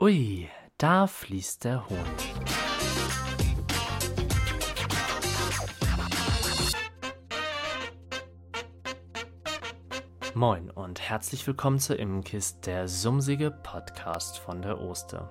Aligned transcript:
Ui, 0.00 0.48
da 0.76 1.08
fließt 1.08 1.64
der 1.64 1.88
Hohn. 1.88 1.98
Moin 10.34 10.70
und 10.70 11.00
herzlich 11.00 11.44
willkommen 11.48 11.80
zu 11.80 11.96
Immenkist, 11.96 12.64
der 12.66 12.86
sumsige 12.86 13.50
Podcast 13.50 14.38
von 14.38 14.62
der 14.62 14.80
Oster. 14.80 15.28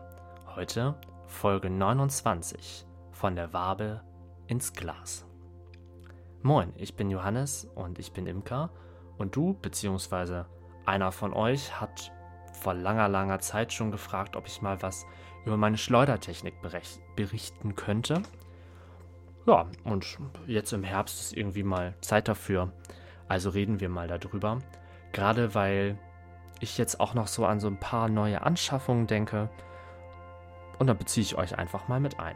Heute 0.53 0.99
Folge 1.27 1.69
29 1.69 2.85
von 3.11 3.37
der 3.37 3.53
Wabe 3.53 4.01
ins 4.47 4.73
Glas. 4.73 5.25
Moin, 6.41 6.73
ich 6.75 6.97
bin 6.97 7.09
Johannes 7.09 7.63
und 7.73 7.99
ich 7.99 8.11
bin 8.11 8.27
Imker 8.27 8.71
und 9.17 9.33
du 9.33 9.53
bzw. 9.53 10.43
einer 10.85 11.13
von 11.13 11.31
euch 11.31 11.79
hat 11.79 12.11
vor 12.67 12.73
langer, 12.73 13.07
langer 13.07 13.39
Zeit 13.39 13.71
schon 13.71 13.91
gefragt, 13.91 14.35
ob 14.35 14.45
ich 14.45 14.61
mal 14.61 14.81
was 14.81 15.05
über 15.45 15.55
meine 15.55 15.77
Schleudertechnik 15.77 16.55
berichten 17.15 17.77
könnte. 17.77 18.23
Ja, 19.45 19.67
und 19.85 20.17
jetzt 20.47 20.73
im 20.73 20.83
Herbst 20.83 21.21
ist 21.21 21.37
irgendwie 21.37 21.63
mal 21.63 21.93
Zeit 22.01 22.27
dafür. 22.27 22.73
Also 23.29 23.51
reden 23.51 23.79
wir 23.79 23.87
mal 23.87 24.09
darüber. 24.09 24.59
Gerade 25.13 25.55
weil 25.55 25.97
ich 26.59 26.77
jetzt 26.77 26.99
auch 26.99 27.13
noch 27.13 27.27
so 27.27 27.45
an 27.45 27.61
so 27.61 27.67
ein 27.67 27.79
paar 27.79 28.09
neue 28.09 28.41
Anschaffungen 28.41 29.07
denke. 29.07 29.49
Und 30.77 30.87
da 30.87 30.93
beziehe 30.93 31.23
ich 31.23 31.37
euch 31.37 31.57
einfach 31.57 31.87
mal 31.87 32.01
mit 32.01 32.19
ein. 32.19 32.35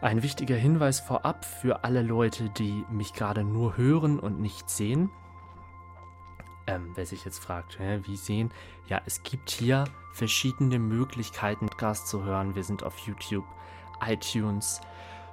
Ein 0.00 0.22
wichtiger 0.22 0.56
Hinweis 0.56 1.00
vorab 1.00 1.44
für 1.44 1.84
alle 1.84 2.00
Leute, 2.00 2.48
die 2.48 2.82
mich 2.90 3.12
gerade 3.12 3.44
nur 3.44 3.76
hören 3.76 4.18
und 4.18 4.40
nicht 4.40 4.70
sehen. 4.70 5.10
Ähm, 6.66 6.92
wer 6.94 7.04
sich 7.04 7.24
jetzt 7.24 7.38
fragt, 7.38 7.78
hä, 7.78 8.00
wie 8.04 8.16
sehen? 8.16 8.50
Ja, 8.88 9.02
es 9.04 9.22
gibt 9.22 9.50
hier 9.50 9.84
verschiedene 10.12 10.78
Möglichkeiten, 10.78 11.66
Podcast 11.66 12.08
zu 12.08 12.24
hören. 12.24 12.54
Wir 12.54 12.64
sind 12.64 12.82
auf 12.82 12.96
YouTube, 13.00 13.44
iTunes, 14.06 14.80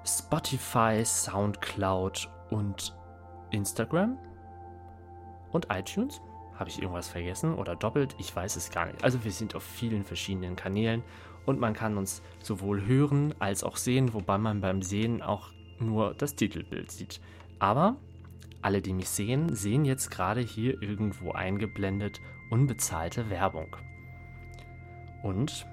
Spotify, 0.06 1.04
Soundcloud 1.06 2.30
und 2.50 2.96
Instagram 3.52 4.18
und 5.52 5.68
iTunes. 5.70 6.22
Habe 6.56 6.70
ich 6.70 6.82
irgendwas 6.82 7.08
vergessen 7.08 7.56
oder 7.56 7.76
doppelt? 7.76 8.16
Ich 8.20 8.36
weiß 8.36 8.56
es 8.56 8.72
gar 8.72 8.86
nicht. 8.86 9.04
Also 9.04 9.24
wir 9.24 9.32
sind 9.32 9.56
auf 9.56 9.64
vielen 9.64 10.04
verschiedenen 10.04 10.56
Kanälen 10.56 11.04
und 11.46 11.60
man 11.60 11.74
kann 11.74 11.98
uns 11.98 12.22
sowohl 12.42 12.86
hören 12.86 13.34
als 13.40 13.64
auch 13.64 13.78
sehen, 13.78 14.14
wobei 14.14 14.38
man 14.38 14.62
beim 14.62 14.82
Sehen 14.82 15.22
auch 15.22 15.52
nur 15.80 16.14
das 16.14 16.36
Titelbild 16.36 16.92
sieht. 16.92 17.22
Aber 17.60 17.96
alle, 18.64 18.82
die 18.82 18.94
mich 18.94 19.10
sehen, 19.10 19.56
sehen 19.56 19.86
jetzt 19.86 20.12
gerade 20.12 20.42
hier 20.42 20.82
irgendwo 20.82 21.32
eingeblendet 21.32 22.22
unbezahlte 22.50 23.30
Werbung. 23.30 23.76
Und 25.24 25.66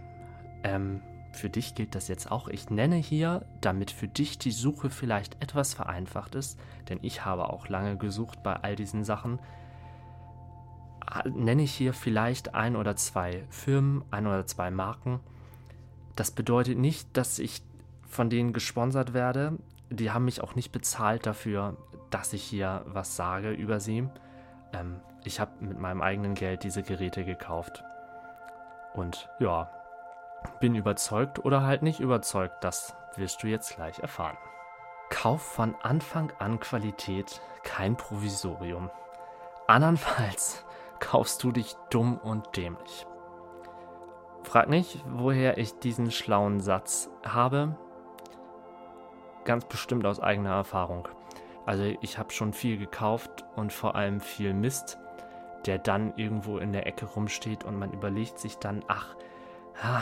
ähm, 0.62 1.00
für 1.32 1.50
dich 1.50 1.74
gilt 1.74 1.94
das 1.94 2.08
jetzt 2.08 2.30
auch. 2.30 2.48
Ich 2.48 2.70
nenne 2.70 2.96
hier, 2.96 3.44
damit 3.60 3.90
für 3.90 4.08
dich 4.08 4.38
die 4.38 4.50
Suche 4.50 4.90
vielleicht 4.90 5.42
etwas 5.42 5.74
vereinfacht 5.74 6.34
ist, 6.34 6.58
denn 6.88 6.98
ich 7.02 7.24
habe 7.24 7.50
auch 7.50 7.68
lange 7.68 7.96
gesucht 7.96 8.42
bei 8.42 8.54
all 8.54 8.76
diesen 8.76 9.04
Sachen, 9.04 9.38
nenne 11.24 11.62
ich 11.62 11.72
hier 11.72 11.94
vielleicht 11.94 12.54
ein 12.54 12.76
oder 12.76 12.96
zwei 12.96 13.44
Firmen, 13.48 14.04
ein 14.10 14.26
oder 14.26 14.46
zwei 14.46 14.70
Marken. 14.70 15.20
Das 16.16 16.30
bedeutet 16.30 16.78
nicht, 16.78 17.08
dass 17.16 17.38
ich 17.38 17.62
von 18.06 18.30
denen 18.30 18.52
gesponsert 18.52 19.14
werde. 19.14 19.58
Die 19.90 20.10
haben 20.10 20.24
mich 20.24 20.42
auch 20.42 20.54
nicht 20.54 20.72
bezahlt 20.72 21.26
dafür, 21.26 21.76
dass 22.10 22.32
ich 22.32 22.42
hier 22.42 22.82
was 22.86 23.16
sage 23.16 23.50
über 23.50 23.80
sie. 23.80 24.08
Ähm, 24.72 25.00
ich 25.24 25.40
habe 25.40 25.52
mit 25.60 25.78
meinem 25.78 26.02
eigenen 26.02 26.34
Geld 26.34 26.62
diese 26.64 26.82
Geräte 26.82 27.24
gekauft. 27.24 27.84
Und 28.94 29.28
ja, 29.38 29.70
bin 30.60 30.74
überzeugt 30.74 31.44
oder 31.44 31.62
halt 31.62 31.82
nicht 31.82 32.00
überzeugt. 32.00 32.62
Das 32.62 32.96
wirst 33.16 33.42
du 33.42 33.46
jetzt 33.46 33.74
gleich 33.76 33.98
erfahren. 33.98 34.36
Kauf 35.10 35.42
von 35.42 35.74
Anfang 35.82 36.32
an 36.38 36.60
Qualität, 36.60 37.40
kein 37.62 37.96
Provisorium. 37.96 38.90
Andernfalls 39.66 40.64
kaufst 41.00 41.42
du 41.42 41.52
dich 41.52 41.74
dumm 41.90 42.18
und 42.18 42.56
dämlich. 42.56 43.06
Frag 44.42 44.68
nicht, 44.68 45.04
woher 45.06 45.58
ich 45.58 45.78
diesen 45.78 46.10
schlauen 46.10 46.60
Satz 46.60 47.10
habe. 47.26 47.76
Ganz 49.44 49.64
bestimmt 49.66 50.06
aus 50.06 50.20
eigener 50.20 50.54
Erfahrung. 50.54 51.08
Also 51.68 51.84
ich 52.00 52.16
habe 52.16 52.32
schon 52.32 52.54
viel 52.54 52.78
gekauft 52.78 53.44
und 53.54 53.74
vor 53.74 53.94
allem 53.94 54.22
viel 54.22 54.54
Mist, 54.54 54.96
der 55.66 55.76
dann 55.76 56.14
irgendwo 56.16 56.56
in 56.56 56.72
der 56.72 56.86
Ecke 56.86 57.04
rumsteht 57.04 57.62
und 57.62 57.78
man 57.78 57.92
überlegt 57.92 58.38
sich 58.38 58.56
dann, 58.56 58.82
ach, 58.88 59.14
ah, 59.82 60.00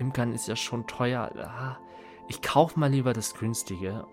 Imkern 0.00 0.32
ist 0.32 0.48
ja 0.48 0.56
schon 0.56 0.88
teuer. 0.88 1.30
Ah, 1.38 1.76
ich 2.26 2.42
kaufe 2.42 2.80
mal 2.80 2.90
lieber 2.90 3.12
das 3.12 3.36
günstige. 3.36 4.04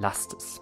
Lasst 0.00 0.34
es. 0.34 0.60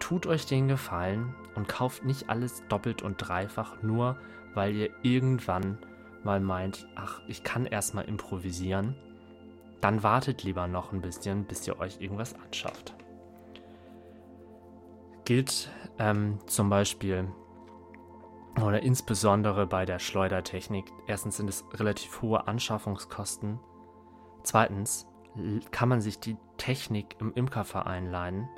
Tut 0.00 0.26
euch 0.26 0.46
den 0.46 0.66
Gefallen 0.66 1.36
und 1.54 1.68
kauft 1.68 2.04
nicht 2.04 2.28
alles 2.28 2.64
doppelt 2.68 3.02
und 3.02 3.18
dreifach, 3.18 3.82
nur 3.82 4.18
weil 4.54 4.74
ihr 4.74 4.90
irgendwann 5.02 5.78
mal 6.24 6.40
meint, 6.40 6.88
ach, 6.96 7.20
ich 7.28 7.44
kann 7.44 7.66
erstmal 7.66 8.06
improvisieren. 8.06 8.96
Dann 9.80 10.02
wartet 10.02 10.42
lieber 10.42 10.66
noch 10.66 10.92
ein 10.92 11.02
bisschen, 11.02 11.44
bis 11.44 11.68
ihr 11.68 11.78
euch 11.78 12.00
irgendwas 12.00 12.34
anschafft. 12.34 12.96
Gilt 15.24 15.70
ähm, 15.98 16.38
zum 16.46 16.68
Beispiel 16.68 17.28
oder 18.60 18.82
insbesondere 18.82 19.66
bei 19.66 19.84
der 19.84 19.98
Schleudertechnik. 19.98 20.92
Erstens 21.06 21.36
sind 21.36 21.48
es 21.48 21.64
relativ 21.74 22.20
hohe 22.22 22.46
Anschaffungskosten. 22.46 23.58
Zweitens 24.42 25.06
kann 25.70 25.88
man 25.88 26.00
sich 26.00 26.18
die 26.18 26.36
Technik 26.58 27.16
im 27.18 27.32
Imkerverein 27.32 28.10
leihen. 28.10 28.48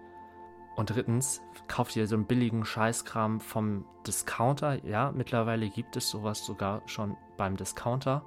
Und 0.77 0.91
drittens, 0.91 1.41
kauft 1.69 1.95
ihr 1.95 2.09
so 2.09 2.17
einen 2.17 2.27
billigen 2.27 2.65
Scheißkram 2.65 3.39
vom 3.39 3.85
Discounter. 4.07 4.85
Ja, 4.85 5.13
mittlerweile 5.13 5.69
gibt 5.71 5.97
es 5.97 6.11
sowas 6.11 6.45
sogar 6.45 6.83
schon 6.87 7.17
beim 7.37 7.57
Discounter. 7.57 8.25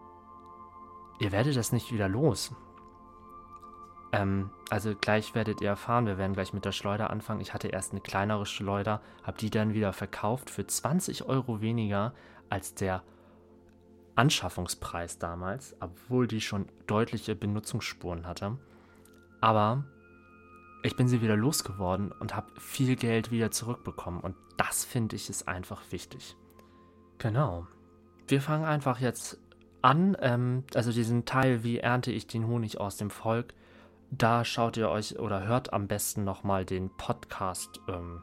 Ihr 1.20 1.34
werdet 1.34 1.58
das 1.58 1.74
nicht 1.74 1.92
wieder 1.92 2.08
los. 2.08 2.56
Ähm, 4.12 4.52
also 4.70 4.96
gleich 4.96 5.36
werdet 5.36 5.62
ihr 5.62 5.70
erfahren, 5.70 6.06
wir 6.06 6.18
werden 6.18 6.34
gleich 6.34 6.54
mit 6.54 6.66
der 6.66 6.72
Schleuder 6.72 7.10
anfangen. 7.10 7.42
Ich 7.42 7.54
hatte 7.54 7.68
erst 7.68 7.92
eine 7.92 8.02
kleinere 8.02 8.46
Schleuder, 8.46 9.02
habe 9.24 9.38
die 9.38 9.50
dann 9.50 9.74
wieder 9.74 9.94
verkauft 9.94 10.50
für 10.50 10.66
20 10.66 11.26
Euro 11.26 11.62
weniger 11.62 12.14
als 12.50 12.74
der 12.74 13.04
Anschaffungspreis 14.16 15.20
damals, 15.20 15.76
obwohl 15.80 16.28
die 16.28 16.42
schon 16.42 16.68
deutliche 16.88 17.36
Benutzungsspuren 17.36 18.26
hatte. 18.26 18.58
Aber 19.42 19.84
ich 20.84 20.96
bin 20.96 21.08
sie 21.08 21.22
wieder 21.22 21.36
losgeworden 21.36 22.12
und 22.12 22.36
habe 22.36 22.48
viel 22.60 22.96
Geld 22.96 23.30
wieder 23.30 23.52
zurückbekommen. 23.52 24.22
Und 24.22 24.36
das 24.58 24.86
finde 24.86 25.16
ich 25.16 25.30
ist 25.30 25.48
einfach 25.48 25.82
wichtig. 25.92 26.36
Genau. 27.20 27.68
Wir 28.28 28.42
fangen 28.42 28.66
einfach 28.66 29.00
jetzt 29.00 29.38
an. 29.82 30.18
Ähm, 30.20 30.64
also 30.74 30.92
diesen 30.92 31.26
Teil, 31.26 31.64
wie 31.64 31.78
ernte 31.78 32.12
ich 32.12 32.28
den 32.28 32.48
Honig 32.48 32.80
aus 32.80 32.98
dem 32.98 33.10
Volk, 33.10 33.54
da 34.12 34.46
schaut 34.46 34.78
ihr 34.78 34.90
euch 34.90 35.20
oder 35.20 35.46
hört 35.46 35.74
am 35.74 35.88
besten 35.88 36.24
nochmal 36.24 36.66
den 36.66 36.90
Podcast 36.90 37.82
ähm, 37.88 38.22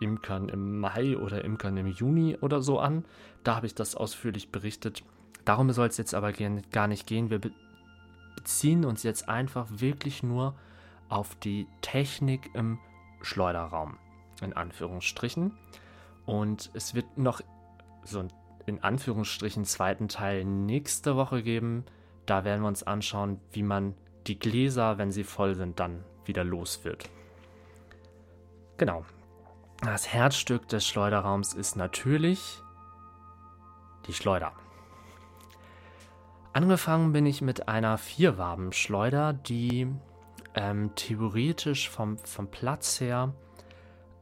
Imkern 0.00 0.48
im 0.48 0.80
Mai 0.80 1.16
oder 1.16 1.44
Imkern 1.44 1.76
im 1.76 1.86
Juni 1.86 2.36
oder 2.40 2.62
so 2.62 2.78
an. 2.78 3.04
Da 3.44 3.56
habe 3.56 3.66
ich 3.66 3.74
das 3.74 3.94
ausführlich 3.94 4.50
berichtet. 4.50 5.02
Darum 5.44 5.70
soll 5.72 5.88
es 5.88 5.96
jetzt 5.96 6.14
aber 6.14 6.32
gar 6.32 6.86
nicht 6.88 7.06
gehen. 7.06 7.30
Wir 7.30 7.40
beziehen 8.36 8.84
uns 8.84 9.02
jetzt 9.02 9.28
einfach 9.28 9.66
wirklich 9.70 10.22
nur 10.22 10.54
auf 11.08 11.34
die 11.36 11.66
Technik 11.80 12.50
im 12.54 12.78
Schleuderraum, 13.22 13.96
in 14.42 14.52
Anführungsstrichen. 14.52 15.52
Und 16.26 16.70
es 16.74 16.94
wird 16.94 17.18
noch 17.18 17.40
so 18.04 18.20
einen 18.20 18.32
in 18.66 18.82
Anführungsstrichen 18.82 19.64
zweiten 19.64 20.08
Teil 20.08 20.44
nächste 20.44 21.16
Woche 21.16 21.42
geben. 21.42 21.84
Da 22.26 22.44
werden 22.44 22.60
wir 22.60 22.68
uns 22.68 22.82
anschauen, 22.82 23.40
wie 23.50 23.62
man 23.62 23.94
die 24.28 24.38
Gläser, 24.38 24.98
wenn 24.98 25.10
sie 25.10 25.24
voll 25.24 25.54
sind, 25.54 25.80
dann 25.80 26.04
wieder 26.24 26.44
los 26.44 26.84
wird. 26.84 27.08
Genau. 28.76 29.06
Das 29.80 30.08
Herzstück 30.08 30.68
des 30.68 30.86
Schleuderraums 30.86 31.54
ist 31.54 31.76
natürlich 31.76 32.60
die 34.06 34.12
Schleuder. 34.12 34.52
Angefangen 36.52 37.12
bin 37.12 37.24
ich 37.26 37.42
mit 37.42 37.68
einer 37.68 37.98
Vierwabenschleuder, 37.98 39.32
die 39.32 39.88
ähm, 40.54 40.92
theoretisch 40.96 41.88
vom, 41.88 42.18
vom 42.18 42.50
Platz 42.50 43.00
her 43.00 43.32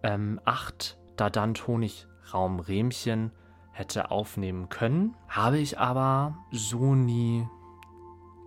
ähm, 0.02 0.38
acht 0.44 0.98
Dadant-Honigraumrähmchen 1.16 3.32
hätte 3.72 4.10
aufnehmen 4.10 4.68
können. 4.68 5.16
Habe 5.28 5.56
ich 5.58 5.78
aber 5.78 6.36
so 6.50 6.94
nie 6.94 7.46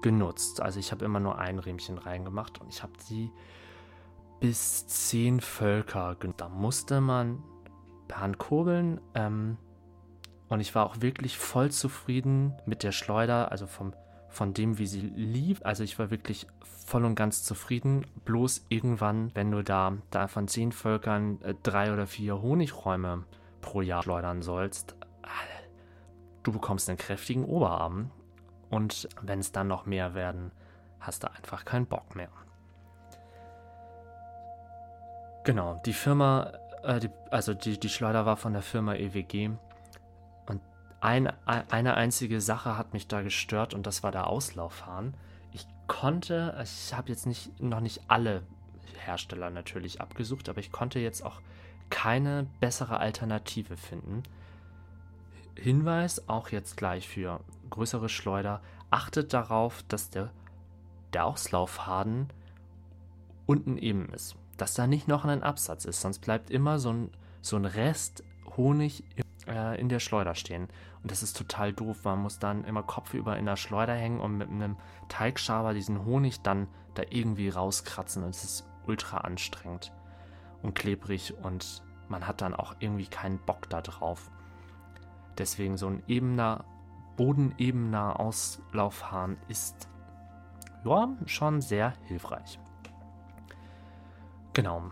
genutzt. 0.02 0.62
Also 0.62 0.80
ich 0.80 0.92
habe 0.92 1.06
immer 1.06 1.20
nur 1.20 1.40
ein 1.40 1.60
Riemchen 1.60 1.98
reingemacht 1.98 2.62
und 2.62 2.70
ich 2.70 2.84
habe 2.84 2.94
sie 3.00 3.32
bis 4.40 4.88
zehn 4.88 5.42
Völker 5.42 6.16
genutzt. 6.16 6.42
Da 6.42 6.50
musste 6.50 7.02
man 7.02 7.44
per 8.08 8.22
Hand 8.22 8.38
kurbeln 8.38 9.00
ähm, 9.14 9.58
Und 10.50 10.60
ich 10.60 10.74
war 10.76 10.86
auch 10.86 11.02
wirklich 11.02 11.38
voll 11.38 11.72
zufrieden 11.72 12.54
mit 12.66 12.84
der 12.84 12.92
Schleuder, 12.92 13.52
also 13.52 13.68
vom, 13.68 13.94
von 14.30 14.54
dem, 14.54 14.78
wie 14.78 14.88
sie 14.88 15.02
lief. 15.02 15.62
Also 15.64 15.84
ich 15.84 16.00
war 16.00 16.10
wirklich 16.10 16.48
voll 16.64 17.06
und 17.06 17.16
ganz 17.16 17.44
zufrieden. 17.44 18.06
Bloß 18.26 18.66
irgendwann, 18.70 19.32
wenn 19.36 19.52
du 19.52 19.64
da, 19.64 19.98
da 20.10 20.28
von 20.28 20.48
zehn 20.48 20.72
Völkern 20.72 21.42
äh, 21.42 21.54
drei 21.62 21.94
oder 21.94 22.08
vier 22.08 22.42
Honigräume 22.42 23.26
pro 23.62 23.82
Jahr 23.82 24.04
schleudern 24.04 24.42
sollst, 24.42 24.96
äh, 25.24 25.28
du 26.44 26.52
bekommst 26.52 26.90
einen 26.90 26.98
kräftigen 26.98 27.46
Oberarm. 27.46 28.12
Und 28.70 29.10
wenn 29.22 29.40
es 29.40 29.52
dann 29.52 29.68
noch 29.68 29.86
mehr 29.86 30.14
werden, 30.14 30.52
hast 31.00 31.24
du 31.24 31.32
einfach 31.32 31.66
keinen 31.66 31.86
Bock 31.86 32.16
mehr. 32.16 32.30
Genau, 35.44 35.82
die 35.86 35.94
Firma, 35.94 36.52
äh, 36.84 37.00
die, 37.00 37.10
also 37.32 37.54
die, 37.54 37.80
die 37.80 37.90
Schleuder 37.90 38.26
war 38.26 38.38
von 38.38 38.54
der 38.54 38.62
Firma 38.62 38.94
EWG. 38.96 39.52
Und 40.46 40.62
ein, 41.02 41.32
eine 41.46 41.96
einzige 41.96 42.42
Sache 42.42 42.78
hat 42.78 42.94
mich 42.94 43.08
da 43.08 43.22
gestört 43.22 43.74
und 43.74 43.88
das 43.88 44.04
war 44.04 44.12
der 44.12 44.28
Auslaufhahn. 44.28 45.16
Ich 45.52 45.66
konnte, 45.88 46.56
ich 46.62 46.94
habe 46.94 47.10
jetzt 47.10 47.26
nicht, 47.26 47.60
noch 47.62 47.80
nicht 47.80 48.02
alle 48.10 48.44
Hersteller 49.06 49.50
natürlich 49.50 50.02
abgesucht, 50.02 50.50
aber 50.50 50.60
ich 50.60 50.72
konnte 50.72 51.00
jetzt 51.00 51.26
auch 51.26 51.42
keine 51.90 52.46
bessere 52.60 53.00
Alternative 53.00 53.78
finden. 53.78 54.24
Hinweis 55.60 56.28
auch 56.28 56.50
jetzt 56.50 56.78
gleich 56.78 57.08
für 57.08 57.40
größere 57.70 58.10
Schleuder, 58.10 58.62
achtet 58.90 59.34
darauf, 59.34 59.84
dass 59.84 60.10
der, 60.10 60.32
der 61.14 61.26
Auslauffaden 61.26 62.28
unten 63.46 63.78
eben 63.78 64.10
ist. 64.10 64.36
Dass 64.58 64.74
da 64.74 64.88
nicht 64.88 65.08
noch 65.08 65.26
ein 65.26 65.44
Absatz 65.44 65.86
ist, 65.86 66.02
sonst 66.02 66.20
bleibt 66.20 66.50
immer 66.50 66.80
so 66.80 66.92
ein, 66.92 67.12
so 67.42 67.56
ein 67.56 67.66
Rest 67.66 68.24
Honig 68.58 69.04
äh, 69.48 69.80
in 69.80 69.90
der 69.90 70.00
Schleuder 70.00 70.36
stehen. 70.36 70.68
Und 71.02 71.12
das 71.12 71.24
ist 71.24 71.38
total 71.38 71.74
doof. 71.74 72.04
Man 72.04 72.20
muss 72.20 72.40
dann 72.40 72.66
immer 72.66 72.84
kopfüber 72.84 73.38
in 73.38 73.46
der 73.46 73.56
Schleuder 73.56 73.94
hängen 73.94 74.20
und 74.20 74.38
mit 74.38 74.50
einem 74.50 74.78
Teigschaber 75.08 75.74
diesen 75.74 76.06
Honig 76.06 76.42
dann 76.42 76.68
da 76.94 77.04
irgendwie 77.10 77.50
rauskratzen. 77.50 78.24
Und 78.24 78.32
es 78.32 78.44
ist 78.44 78.66
ultra 78.86 79.20
anstrengend 79.20 79.92
und 80.62 80.76
klebrig 80.76 81.34
und 81.42 81.84
man 82.10 82.28
hat 82.28 82.42
dann 82.42 82.54
auch 82.54 82.76
irgendwie 82.80 83.08
keinen 83.08 83.40
Bock 83.40 83.70
da 83.70 83.82
drauf. 83.82 84.30
Deswegen 85.40 85.78
so 85.78 85.88
ein 85.88 86.04
ebener, 86.08 86.66
bodenebener 87.16 88.20
Auslaufhahn 88.20 89.38
ist 89.48 89.88
ja 90.84 91.10
schon 91.26 91.62
sehr 91.62 91.94
hilfreich. 92.06 92.60
Genau. 94.54 94.92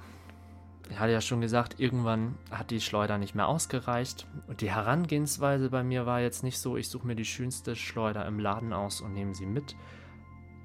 Ich 0.90 0.98
hatte 1.00 1.12
ja 1.12 1.20
schon 1.20 1.42
gesagt, 1.42 1.80
irgendwann 1.80 2.36
hat 2.50 2.72
die 2.72 2.80
Schleuder 2.80 3.18
nicht 3.18 3.36
mehr 3.36 3.48
ausgereicht. 3.48 4.26
Und 4.48 4.62
die 4.62 4.72
Herangehensweise 4.72 5.70
bei 5.70 5.84
mir 5.84 6.06
war 6.06 6.22
jetzt 6.22 6.44
nicht 6.44 6.60
so, 6.60 6.78
ich 6.78 6.88
suche 6.88 7.06
mir 7.06 7.16
die 7.16 7.26
schönste 7.26 7.76
Schleuder 7.76 8.26
im 8.26 8.40
Laden 8.40 8.72
aus 8.72 9.02
und 9.02 9.14
nehme 9.14 9.36
sie 9.36 9.46
mit, 9.46 9.76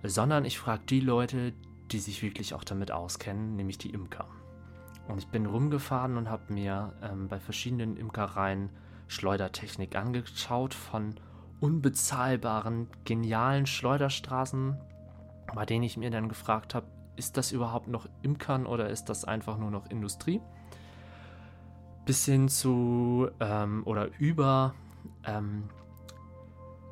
sondern 0.04 0.44
ich 0.44 0.58
frage 0.58 0.84
die 0.88 1.00
Leute, 1.00 1.52
die 1.90 1.98
sich 1.98 2.22
wirklich 2.22 2.54
auch 2.54 2.62
damit 2.64 2.92
auskennen, 2.92 3.56
nämlich 3.56 3.78
die 3.78 3.90
Imker. 3.90 4.28
Und 5.08 5.18
ich 5.18 5.26
bin 5.26 5.46
rumgefahren 5.46 6.16
und 6.16 6.30
habe 6.30 6.52
mir 6.52 6.94
ähm, 7.02 7.26
bei 7.26 7.40
verschiedenen 7.40 7.96
Imkereien 7.96 8.70
Schleudertechnik 9.12 9.94
angeschaut 9.94 10.74
von 10.74 11.14
unbezahlbaren, 11.60 12.88
genialen 13.04 13.66
Schleuderstraßen, 13.66 14.76
bei 15.54 15.66
denen 15.66 15.84
ich 15.84 15.96
mir 15.96 16.10
dann 16.10 16.28
gefragt 16.28 16.74
habe, 16.74 16.86
ist 17.16 17.36
das 17.36 17.52
überhaupt 17.52 17.88
noch 17.88 18.08
Imkern 18.22 18.66
oder 18.66 18.88
ist 18.88 19.04
das 19.04 19.24
einfach 19.24 19.58
nur 19.58 19.70
noch 19.70 19.88
Industrie? 19.90 20.40
Bis 22.04 22.24
hin 22.24 22.48
zu 22.48 23.28
ähm, 23.38 23.82
oder 23.84 24.08
über 24.18 24.74
ähm, 25.24 25.68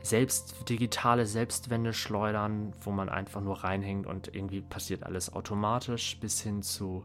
selbst 0.03 0.69
digitale 0.69 1.27
Selbstwendeschleudern, 1.27 2.73
wo 2.83 2.91
man 2.91 3.09
einfach 3.09 3.41
nur 3.41 3.65
reinhängt 3.65 4.07
und 4.07 4.35
irgendwie 4.35 4.61
passiert 4.61 5.03
alles 5.03 5.33
automatisch, 5.33 6.19
bis 6.21 6.41
hin 6.41 6.63
zu 6.63 7.05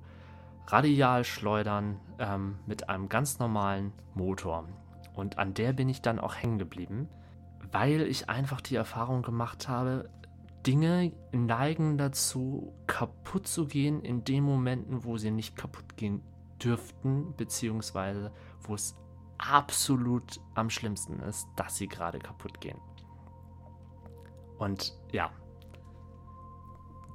Radialschleudern 0.67 1.99
ähm, 2.19 2.59
mit 2.65 2.89
einem 2.89 3.09
ganz 3.09 3.39
normalen 3.39 3.91
Motor. 4.13 4.67
Und 5.15 5.37
an 5.37 5.53
der 5.53 5.73
bin 5.73 5.89
ich 5.89 6.01
dann 6.01 6.19
auch 6.19 6.35
hängen 6.35 6.59
geblieben, 6.59 7.09
weil 7.71 8.01
ich 8.01 8.29
einfach 8.29 8.61
die 8.61 8.75
Erfahrung 8.75 9.21
gemacht 9.21 9.67
habe, 9.67 10.09
Dinge 10.65 11.11
neigen 11.31 11.97
dazu, 11.97 12.73
kaputt 12.87 13.47
zu 13.47 13.67
gehen 13.67 14.01
in 14.01 14.23
den 14.23 14.43
Momenten, 14.43 15.03
wo 15.03 15.17
sie 15.17 15.31
nicht 15.31 15.55
kaputt 15.55 15.95
gehen 15.95 16.21
dürften, 16.63 17.35
beziehungsweise 17.37 18.31
wo 18.61 18.73
es 18.73 18.95
absolut 19.37 20.39
am 20.55 20.69
schlimmsten 20.69 21.19
ist, 21.19 21.47
dass 21.55 21.77
sie 21.77 21.87
gerade 21.87 22.19
kaputt 22.19 22.61
gehen. 22.61 22.79
Und 24.57 24.97
ja, 25.11 25.29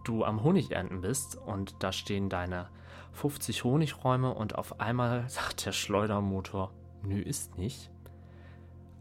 du 0.05 0.25
am 0.25 0.43
Honigernten 0.43 1.01
bist 1.01 1.37
und 1.37 1.83
da 1.83 1.93
stehen 1.93 2.29
deine 2.29 2.69
50 3.13 3.65
Honigräume 3.65 4.33
und 4.33 4.57
auf 4.57 4.81
einmal 4.81 5.29
sagt 5.29 5.67
der 5.67 5.73
Schleudermotor, 5.73 6.73
nö, 7.03 7.21
ist 7.21 7.59
nicht. 7.59 7.90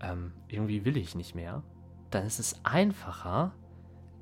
Ähm, 0.02 0.34
irgendwie 0.48 0.86
will 0.86 0.98
ich 0.98 1.16
nicht 1.16 1.36
mehr. 1.36 1.64
Dann 2.10 2.26
ist 2.26 2.40
es 2.40 2.64
einfacher, 2.64 3.54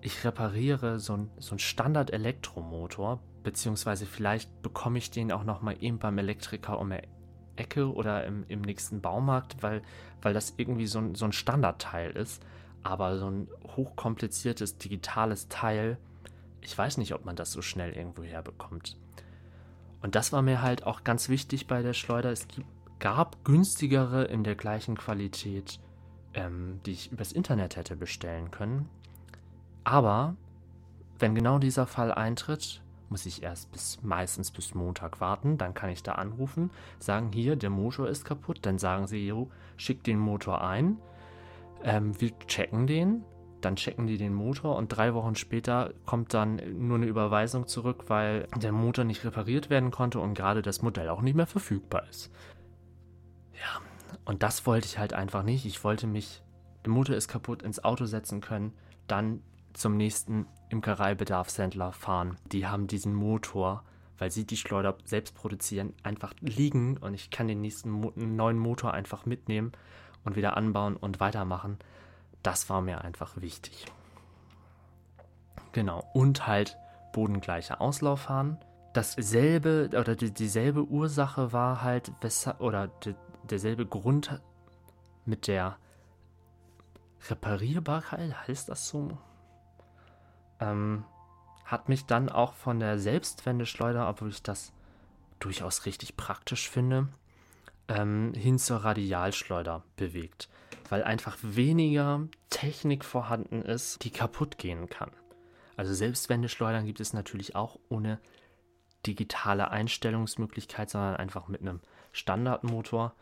ich 0.02 0.24
repariere 0.24 1.00
so 1.00 1.14
einen 1.14 1.32
so 1.38 1.58
Standard-Elektromotor, 1.58 3.20
beziehungsweise 3.44 4.06
vielleicht 4.06 4.62
bekomme 4.62 4.98
ich 4.98 5.12
den 5.12 5.32
auch 5.32 5.44
nochmal 5.44 5.78
eben 5.82 6.00
beim 6.00 6.18
Elektriker 6.18 6.80
um 6.80 6.90
die 6.90 7.02
Ecke 7.56 7.92
oder 7.94 8.26
im, 8.26 8.46
im 8.48 8.62
nächsten 8.62 9.02
Baumarkt, 9.02 9.64
weil, 9.64 9.82
weil 10.22 10.34
das 10.34 10.54
irgendwie 10.58 10.88
so 10.88 11.00
ein, 11.00 11.16
so 11.16 11.26
ein 11.26 11.32
Standardteil 11.32 12.12
ist. 12.12 12.44
Aber 12.84 13.18
so 13.18 13.30
ein 13.30 13.48
hochkompliziertes 13.76 14.78
digitales 14.78 15.50
Teil, 15.50 15.98
ich 16.62 16.78
weiß 16.78 16.98
nicht, 16.98 17.14
ob 17.14 17.26
man 17.26 17.36
das 17.36 17.52
so 17.52 17.62
schnell 17.62 17.94
irgendwo 17.94 18.24
herbekommt. 18.24 18.98
Und 20.02 20.16
das 20.16 20.32
war 20.32 20.42
mir 20.42 20.62
halt 20.62 20.86
auch 20.86 21.04
ganz 21.04 21.28
wichtig 21.28 21.68
bei 21.68 21.82
der 21.82 21.94
Schleuder. 21.94 22.32
Es 22.32 22.48
gab 23.00 23.44
günstigere 23.44 24.26
in 24.26 24.44
der 24.44 24.56
gleichen 24.56 24.98
Qualität, 24.98 25.80
ähm, 26.34 26.80
die 26.86 26.92
ich 26.92 27.12
übers 27.12 27.32
Internet 27.32 27.76
hätte 27.76 27.96
bestellen 27.96 28.52
können. 28.52 28.90
Aber 29.84 30.36
wenn 31.20 31.36
genau 31.36 31.60
dieser 31.60 31.88
Fall 31.88 32.12
eintritt, 32.12 32.82
muss 33.10 33.26
ich 33.26 33.44
erst 33.44 33.72
bis 33.72 34.04
meistens 34.04 34.52
bis 34.52 34.76
Montag 34.76 35.22
warten. 35.22 35.58
Dann 35.58 35.74
kann 35.74 35.90
ich 35.90 36.04
da 36.04 36.14
anrufen, 36.14 36.72
sagen 37.00 37.32
hier, 37.34 37.56
der 37.56 37.70
Motor 37.70 38.10
ist 38.10 38.26
kaputt. 38.26 38.60
Dann 38.64 38.78
sagen 38.80 39.08
sie, 39.08 39.26
jo, 39.28 39.50
schick 39.78 40.04
den 40.04 40.20
Motor 40.20 40.62
ein. 40.62 40.98
Ähm, 41.84 42.20
wir 42.20 42.38
checken 42.48 42.88
den. 42.88 43.24
Dann 43.62 43.76
checken 43.76 44.06
die 44.06 44.18
den 44.18 44.34
Motor 44.34 44.76
und 44.76 44.90
drei 44.90 45.16
Wochen 45.16 45.36
später 45.36 45.92
kommt 46.06 46.34
dann 46.34 46.62
nur 46.78 46.98
eine 46.98 47.08
Überweisung 47.08 47.66
zurück, 47.66 48.04
weil 48.08 48.48
der 48.56 48.72
Motor 48.72 49.04
nicht 49.04 49.26
repariert 49.26 49.72
werden 49.72 49.90
konnte 49.90 50.20
und 50.20 50.36
gerade 50.36 50.62
das 50.62 50.84
Modell 50.84 51.10
auch 51.10 51.22
nicht 51.22 51.36
mehr 51.36 51.48
verfügbar 51.48 52.04
ist. 52.08 52.32
Ja, 53.60 53.82
und 54.26 54.44
das 54.44 54.66
wollte 54.66 54.86
ich 54.86 54.98
halt 54.98 55.14
einfach 55.14 55.44
nicht. 55.44 55.66
Ich 55.66 55.84
wollte 55.84 56.08
mich, 56.08 56.44
der 56.86 56.92
Motor 56.92 57.16
ist 57.16 57.28
kaputt, 57.28 57.64
ins 57.64 57.84
Auto 57.84 58.06
setzen 58.06 58.42
können, 58.42 58.74
dann 59.08 59.42
zum 59.74 59.96
nächsten 59.96 60.48
Imkereibedarfshändler 60.70 61.92
fahren. 61.94 62.38
Die 62.52 62.68
haben 62.68 62.88
diesen 62.88 63.14
Motor, 63.14 63.84
weil 64.18 64.32
sie 64.32 64.46
die 64.46 64.58
Schleuder 64.58 64.98
selbst 65.06 65.36
produzieren, 65.36 65.94
einfach 66.04 66.34
liegen 66.42 66.98
und 66.98 67.14
ich 67.14 67.30
kann 67.30 67.48
den 67.48 67.62
nächsten 67.62 67.90
Mo 67.90 68.12
neuen 68.16 68.58
Motor 68.58 68.94
einfach 68.94 69.26
mitnehmen 69.26 69.72
und 70.24 70.36
wieder 70.36 70.58
anbauen 70.58 70.98
und 70.98 71.20
weitermachen. 71.20 71.78
Das 72.44 72.70
war 72.70 72.82
mir 72.82 73.02
einfach 73.02 73.40
wichtig. 73.40 73.86
Genau. 75.72 76.04
Und 76.14 76.48
halt 76.48 76.78
bodengleiche 77.14 77.80
Auslaufhahn. 77.80 78.58
Dasselbe 78.94 79.90
oder 80.00 80.16
die, 80.16 80.34
dieselbe 80.34 80.84
Ursache 80.84 81.54
war 81.54 81.84
halt, 81.84 82.12
oder 82.60 82.88
die, 82.88 83.14
derselbe 83.52 83.86
Grund 83.86 84.42
mit 85.26 85.48
der 85.48 85.78
Reparierbarkeit, 87.30 88.48
heißt 88.48 88.70
das 88.70 88.88
so? 88.88 89.18
ähm, 90.60 91.06
hat 91.66 91.90
mich 91.90 92.06
dann 92.06 92.30
auch 92.30 92.54
von 92.54 92.80
der 92.80 93.00
Selbstwendeschleuder, 93.00 94.08
obwohl 94.08 94.30
ich 94.30 94.42
das 94.42 94.74
durchaus 95.40 95.86
richtig 95.86 96.18
praktisch 96.18 96.70
finde, 96.70 97.10
ähm, 97.88 98.34
hin 98.34 98.58
zur 98.58 98.78
Radialschleuder 98.78 99.84
bewegt, 99.96 100.50
weil 100.90 101.04
einfach 101.04 101.38
weniger 101.42 102.28
Technik 102.50 103.06
vorhanden 103.06 103.62
ist, 103.62 104.04
die 104.04 104.12
kaputt 104.12 104.58
gehen 104.58 104.90
kann. 104.90 105.12
Also 105.76 105.94
Selbstwendeschleudern 105.94 106.86
gibt 106.86 107.00
es 107.00 107.14
natürlich 107.14 107.56
auch 107.56 107.78
ohne 107.90 108.20
digitale 109.06 109.70
Einstellungsmöglichkeit, 109.70 110.90
sondern 110.90 111.18
einfach 111.18 111.48
mit 111.48 111.62
einem 111.62 111.82
Standardmotor. 112.14 113.14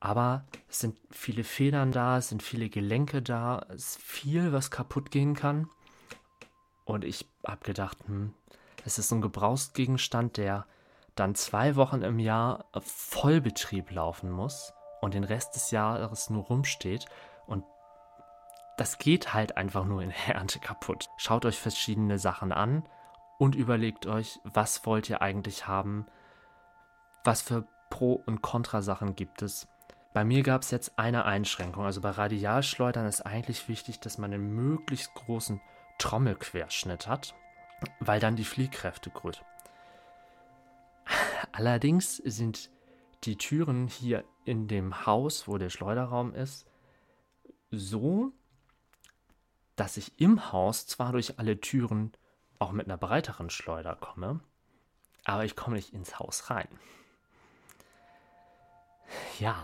Aber 0.00 0.44
es 0.68 0.80
sind 0.80 0.96
viele 1.10 1.44
Federn 1.44 1.90
da, 1.92 2.18
es 2.18 2.28
sind 2.28 2.42
viele 2.42 2.68
Gelenke 2.68 3.22
da, 3.22 3.66
es 3.68 3.96
ist 3.96 4.02
viel, 4.02 4.52
was 4.52 4.70
kaputt 4.70 5.10
gehen 5.10 5.34
kann. 5.34 5.68
Und 6.84 7.04
ich 7.04 7.26
habe 7.46 7.64
gedacht, 7.64 7.98
hm, 8.06 8.32
es 8.84 8.98
ist 8.98 9.08
so 9.08 9.16
ein 9.16 9.22
Gebrauchsgegenstand, 9.22 10.36
der 10.36 10.66
dann 11.14 11.34
zwei 11.34 11.76
Wochen 11.76 12.02
im 12.02 12.18
Jahr 12.18 12.66
Vollbetrieb 12.80 13.90
laufen 13.90 14.30
muss. 14.30 14.72
und 15.02 15.14
den 15.14 15.24
Rest 15.24 15.54
des 15.54 15.70
Jahres 15.70 16.30
nur 16.30 16.44
rumsteht 16.44 17.06
und 17.46 17.64
das 18.76 18.98
geht 18.98 19.32
halt 19.34 19.56
einfach 19.56 19.84
nur 19.84 20.02
in 20.02 20.10
der 20.26 20.34
Ernte 20.36 20.58
kaputt. 20.58 21.08
Schaut 21.16 21.44
euch 21.44 21.58
verschiedene 21.58 22.18
Sachen 22.18 22.52
an 22.52 22.86
und 23.38 23.54
überlegt 23.54 24.06
euch, 24.06 24.38
was 24.44 24.84
wollt 24.86 25.08
ihr 25.08 25.22
eigentlich 25.22 25.66
haben, 25.66 26.06
was 27.24 27.42
für 27.42 27.66
Pro- 27.90 28.22
und 28.26 28.42
Kontrasachen 28.42 29.16
gibt 29.16 29.42
es. 29.42 29.68
Bei 30.16 30.24
mir 30.24 30.42
gab 30.42 30.62
es 30.62 30.70
jetzt 30.70 30.98
eine 30.98 31.26
Einschränkung. 31.26 31.84
Also 31.84 32.00
bei 32.00 32.08
Radialschleudern 32.08 33.04
ist 33.04 33.20
eigentlich 33.26 33.68
wichtig, 33.68 34.00
dass 34.00 34.16
man 34.16 34.32
einen 34.32 34.54
möglichst 34.54 35.12
großen 35.12 35.60
Trommelquerschnitt 35.98 37.06
hat, 37.06 37.34
weil 38.00 38.18
dann 38.18 38.34
die 38.34 38.46
Fliehkräfte 38.46 39.10
gut. 39.10 39.44
Allerdings 41.52 42.16
sind 42.16 42.70
die 43.24 43.36
Türen 43.36 43.88
hier 43.88 44.24
in 44.46 44.68
dem 44.68 45.04
Haus, 45.04 45.48
wo 45.48 45.58
der 45.58 45.68
Schleuderraum 45.68 46.32
ist, 46.32 46.66
so, 47.70 48.32
dass 49.76 49.98
ich 49.98 50.18
im 50.18 50.50
Haus 50.50 50.86
zwar 50.86 51.12
durch 51.12 51.38
alle 51.38 51.60
Türen 51.60 52.12
auch 52.58 52.72
mit 52.72 52.86
einer 52.86 52.96
breiteren 52.96 53.50
Schleuder 53.50 53.94
komme, 53.94 54.40
aber 55.24 55.44
ich 55.44 55.56
komme 55.56 55.76
nicht 55.76 55.92
ins 55.92 56.18
Haus 56.18 56.48
rein. 56.48 56.68
Ja, 59.38 59.62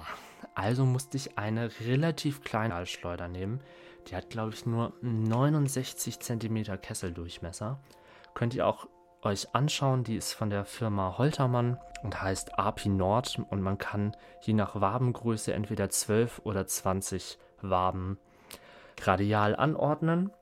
also 0.54 0.84
musste 0.84 1.16
ich 1.16 1.38
eine 1.38 1.70
relativ 1.80 2.42
kleine 2.42 2.86
Schleuder 2.86 3.28
nehmen. 3.28 3.60
Die 4.08 4.16
hat, 4.16 4.30
glaube 4.30 4.52
ich, 4.54 4.66
nur 4.66 4.92
69 5.02 6.20
cm 6.20 6.80
Kesseldurchmesser. 6.80 7.78
Könnt 8.34 8.54
ihr 8.54 8.66
auch 8.66 8.88
euch 9.22 9.54
anschauen. 9.54 10.04
Die 10.04 10.16
ist 10.16 10.32
von 10.32 10.50
der 10.50 10.64
Firma 10.64 11.16
Holtermann 11.18 11.78
und 12.02 12.20
heißt 12.20 12.58
API 12.58 12.88
Nord. 12.88 13.40
Und 13.50 13.62
man 13.62 13.78
kann 13.78 14.16
je 14.42 14.54
nach 14.54 14.80
Wabengröße 14.80 15.52
entweder 15.52 15.88
12 15.88 16.40
oder 16.44 16.66
20 16.66 17.38
Waben 17.60 18.18
radial 19.00 19.56
anordnen. 19.56 20.32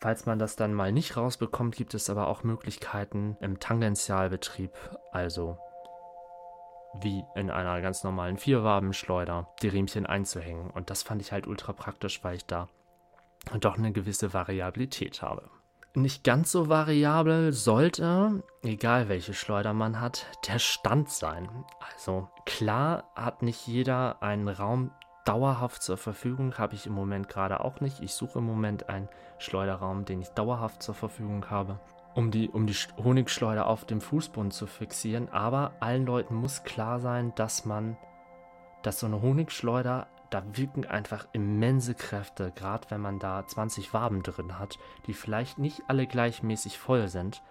Falls 0.00 0.26
man 0.26 0.38
das 0.38 0.56
dann 0.56 0.74
mal 0.74 0.90
nicht 0.90 1.16
rausbekommt, 1.16 1.76
gibt 1.76 1.94
es 1.94 2.10
aber 2.10 2.26
auch 2.26 2.42
Möglichkeiten 2.42 3.36
im 3.40 3.60
Tangentialbetrieb, 3.60 4.72
also 5.12 5.58
wie 7.00 7.24
in 7.34 7.50
einer 7.50 7.80
ganz 7.80 8.04
normalen 8.04 8.36
Vierwabenschleuder, 8.36 9.48
die 9.62 9.68
Riemchen 9.68 10.06
einzuhängen. 10.06 10.70
Und 10.70 10.90
das 10.90 11.02
fand 11.02 11.22
ich 11.22 11.32
halt 11.32 11.46
ultra 11.46 11.72
praktisch, 11.72 12.22
weil 12.22 12.36
ich 12.36 12.46
da 12.46 12.68
doch 13.60 13.76
eine 13.76 13.92
gewisse 13.92 14.32
Variabilität 14.34 15.22
habe. 15.22 15.50
Nicht 15.94 16.24
ganz 16.24 16.52
so 16.52 16.68
variabel 16.68 17.52
sollte, 17.52 18.42
egal 18.62 19.08
welche 19.08 19.34
Schleuder 19.34 19.74
man 19.74 20.00
hat, 20.00 20.26
der 20.48 20.58
Stand 20.58 21.10
sein. 21.10 21.48
Also 21.92 22.28
klar 22.46 23.04
hat 23.14 23.42
nicht 23.42 23.66
jeder 23.66 24.22
einen 24.22 24.48
Raum 24.48 24.90
dauerhaft 25.24 25.82
zur 25.82 25.96
Verfügung 25.96 26.58
habe 26.58 26.74
ich 26.74 26.86
im 26.86 26.94
Moment 26.94 27.28
gerade 27.28 27.60
auch 27.60 27.80
nicht. 27.80 28.00
Ich 28.00 28.14
suche 28.14 28.38
im 28.38 28.46
Moment 28.46 28.88
einen 28.88 29.08
Schleuderraum, 29.38 30.04
den 30.04 30.20
ich 30.20 30.28
dauerhaft 30.30 30.82
zur 30.82 30.94
Verfügung 30.94 31.48
habe, 31.50 31.78
um 32.14 32.30
die, 32.30 32.48
um 32.48 32.66
die 32.66 32.76
Honigschleuder 33.02 33.66
auf 33.66 33.84
dem 33.84 34.00
Fußboden 34.00 34.50
zu 34.50 34.66
fixieren. 34.66 35.28
Aber 35.28 35.72
allen 35.80 36.06
Leuten 36.06 36.34
muss 36.34 36.64
klar 36.64 37.00
sein, 37.00 37.32
dass 37.34 37.64
man, 37.64 37.96
dass 38.82 39.00
so 39.00 39.06
eine 39.06 39.22
Honigschleuder, 39.22 40.08
da 40.30 40.42
wirken 40.54 40.86
einfach 40.86 41.26
immense 41.32 41.94
Kräfte, 41.94 42.52
gerade 42.54 42.90
wenn 42.90 43.00
man 43.00 43.18
da 43.18 43.46
20 43.46 43.92
Waben 43.92 44.22
drin 44.22 44.58
hat, 44.58 44.78
die 45.06 45.14
vielleicht 45.14 45.58
nicht 45.58 45.82
alle 45.88 46.06
gleichmäßig 46.06 46.78
voll 46.78 47.08
sind. 47.08 47.42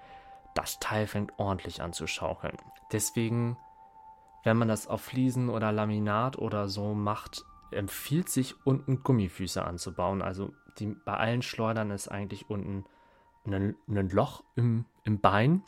Das 0.56 0.80
Teil 0.80 1.08
fängt 1.08 1.34
ordentlich 1.38 1.82
an 1.82 1.94
zu 1.94 2.08
schaukeln. 2.08 2.58
Deswegen 2.92 3.56
wenn 4.44 4.58
man 4.58 4.68
das 4.68 4.88
auf 4.88 5.02
Fliesen 5.02 5.50
oder 5.50 5.72
Laminat 5.72 6.38
oder 6.38 6.68
so 6.68 6.94
macht, 6.94 7.46
empfiehlt 7.72 8.30
sich 8.30 8.56
unten 8.66 9.04
Gummifüße 9.04 9.64
anzubauen. 9.64 10.22
Also 10.22 10.54
die, 10.80 10.88
bei 10.88 11.16
allen 11.16 11.42
Schleudern 11.42 11.92
ist 11.92 12.08
eigentlich 12.08 12.50
unten 12.50 12.86
ein, 13.46 13.76
ein 13.88 14.10
Loch 14.10 14.44
im, 14.56 14.86
im 15.04 15.20
Bein, 15.20 15.64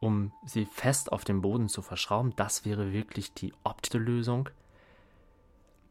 um 0.00 0.32
sie 0.44 0.64
fest 0.66 1.12
auf 1.12 1.24
dem 1.24 1.40
Boden 1.40 1.68
zu 1.68 1.82
verschrauben. 1.82 2.34
Das 2.36 2.64
wäre 2.64 2.92
wirklich 2.92 3.32
die 3.34 3.52
optische 3.64 3.98
Lösung. 3.98 4.48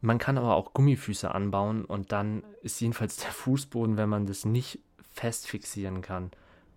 Man 0.00 0.18
kann 0.18 0.36
aber 0.36 0.54
auch 0.54 0.74
Gummifüße 0.74 1.34
anbauen 1.34 1.84
und 1.84 2.12
dann 2.12 2.44
ist 2.62 2.80
jedenfalls 2.80 3.16
der 3.16 3.30
Fußboden, 3.30 3.96
wenn 3.96 4.08
man 4.08 4.26
das 4.26 4.44
nicht 4.44 4.78
fest 5.12 5.48
fixieren 5.48 6.02
kann, 6.02 6.30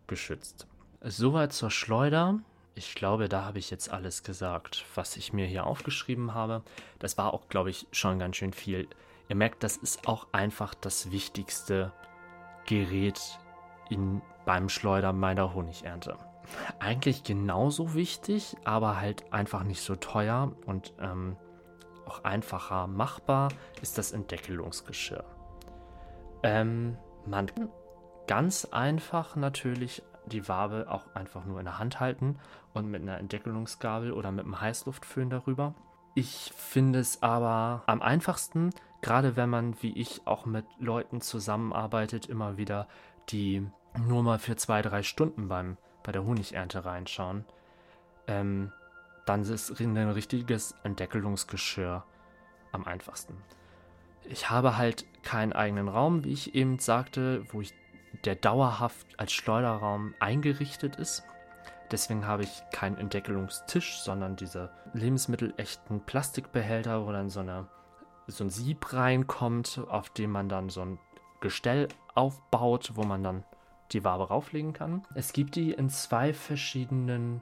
geschützt. 0.07 0.67
Soweit 1.01 1.53
zur 1.53 1.69
Schleuder. 1.69 2.39
Ich 2.73 2.95
glaube, 2.95 3.27
da 3.27 3.43
habe 3.43 3.59
ich 3.59 3.69
jetzt 3.69 3.89
alles 3.89 4.23
gesagt, 4.23 4.85
was 4.95 5.17
ich 5.17 5.33
mir 5.33 5.47
hier 5.47 5.65
aufgeschrieben 5.65 6.33
habe. 6.33 6.63
Das 6.99 7.17
war 7.17 7.33
auch, 7.33 7.49
glaube 7.49 7.71
ich, 7.71 7.87
schon 7.91 8.19
ganz 8.19 8.37
schön 8.37 8.53
viel. 8.53 8.87
Ihr 9.29 9.35
merkt, 9.35 9.63
das 9.63 9.77
ist 9.77 10.07
auch 10.07 10.27
einfach 10.31 10.73
das 10.73 11.11
wichtigste 11.11 11.91
Gerät 12.65 13.39
in, 13.89 14.21
beim 14.45 14.69
Schleudern 14.69 15.19
meiner 15.19 15.53
Honigernte. 15.53 16.17
Eigentlich 16.79 17.23
genauso 17.23 17.93
wichtig, 17.93 18.55
aber 18.63 18.99
halt 18.99 19.31
einfach 19.33 19.63
nicht 19.63 19.81
so 19.81 19.95
teuer 19.95 20.53
und 20.65 20.93
ähm, 20.99 21.35
auch 22.05 22.23
einfacher 22.23 22.87
machbar 22.87 23.49
ist 23.81 23.97
das 23.97 24.13
Entdeckelungsgeschirr. 24.13 25.25
Ähm, 26.43 26.97
man 27.25 27.47
kann 27.47 27.69
ganz 28.27 28.65
einfach 28.65 29.35
natürlich 29.35 30.03
die 30.25 30.47
Wabe 30.47 30.87
auch 30.89 31.15
einfach 31.15 31.45
nur 31.45 31.59
in 31.59 31.65
der 31.65 31.79
Hand 31.79 31.99
halten 31.99 32.37
und 32.73 32.89
mit 32.89 33.01
einer 33.01 33.17
Entdeckelungsgabel 33.17 34.11
oder 34.11 34.31
mit 34.31 34.45
einem 34.45 34.59
Heißluftföhn 34.59 35.29
darüber. 35.29 35.73
Ich 36.15 36.51
finde 36.55 36.99
es 36.99 37.23
aber 37.23 37.83
am 37.85 38.01
einfachsten, 38.01 38.71
gerade 39.01 39.35
wenn 39.35 39.49
man 39.49 39.81
wie 39.81 39.93
ich 39.97 40.25
auch 40.25 40.45
mit 40.45 40.65
Leuten 40.79 41.21
zusammenarbeitet, 41.21 42.25
immer 42.25 42.57
wieder 42.57 42.87
die 43.29 43.65
nur 43.97 44.23
mal 44.23 44.39
für 44.39 44.55
zwei, 44.55 44.81
drei 44.81 45.03
Stunden 45.03 45.47
beim, 45.47 45.77
bei 46.03 46.11
der 46.11 46.25
Honigernte 46.25 46.85
reinschauen. 46.85 47.45
Ähm, 48.27 48.71
dann 49.25 49.41
ist 49.41 49.79
ein 49.79 49.97
richtiges 49.97 50.73
Entdeckelungsgeschirr 50.83 52.03
am 52.71 52.85
einfachsten. 52.85 53.35
Ich 54.23 54.49
habe 54.49 54.77
halt 54.77 55.05
keinen 55.23 55.53
eigenen 55.53 55.87
Raum, 55.87 56.23
wie 56.23 56.33
ich 56.33 56.55
eben 56.55 56.79
sagte, 56.79 57.45
wo 57.51 57.61
ich 57.61 57.73
der 58.25 58.35
dauerhaft 58.35 59.19
als 59.19 59.33
Schleuderraum 59.33 60.13
eingerichtet 60.19 60.95
ist. 60.95 61.23
Deswegen 61.91 62.25
habe 62.25 62.43
ich 62.43 62.63
keinen 62.73 62.97
Entdeckelungstisch, 62.97 63.99
sondern 63.99 64.35
diese 64.35 64.71
lebensmittelechten 64.93 66.01
Plastikbehälter, 66.01 67.05
wo 67.05 67.11
dann 67.11 67.29
so, 67.29 67.39
eine, 67.39 67.67
so 68.27 68.43
ein 68.43 68.49
Sieb 68.49 68.93
reinkommt, 68.93 69.81
auf 69.87 70.09
dem 70.09 70.31
man 70.31 70.49
dann 70.49 70.69
so 70.69 70.81
ein 70.81 70.99
Gestell 71.39 71.87
aufbaut, 72.17 72.91
wo 72.95 73.03
man 73.03 73.23
dann 73.23 73.43
die 73.91 74.03
Wabe 74.03 74.27
rauflegen 74.27 74.73
kann. 74.73 75.05
Es 75.15 75.31
gibt 75.31 75.55
die 75.55 75.71
in 75.71 75.89
zwei 75.89 76.33
verschiedenen, 76.33 77.41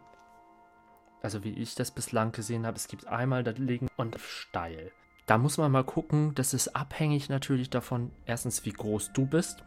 also 1.21 1.43
wie 1.43 1.53
ich 1.53 1.75
das 1.75 1.89
bislang 1.91 2.31
gesehen 2.31 2.67
habe, 2.67 2.77
es 2.77 2.87
gibt 2.87 3.07
einmal 3.07 3.43
da 3.43 3.51
liegen 3.51 3.87
und 3.97 4.19
steil. 4.19 4.91
Da 5.25 5.39
muss 5.39 5.57
man 5.57 5.71
mal 5.71 5.83
gucken, 5.83 6.35
das 6.35 6.53
ist 6.53 6.75
abhängig 6.75 7.29
natürlich 7.29 7.71
davon, 7.71 8.11
erstens 8.25 8.63
wie 8.65 8.73
groß 8.73 9.11
du 9.13 9.25
bist 9.25 9.63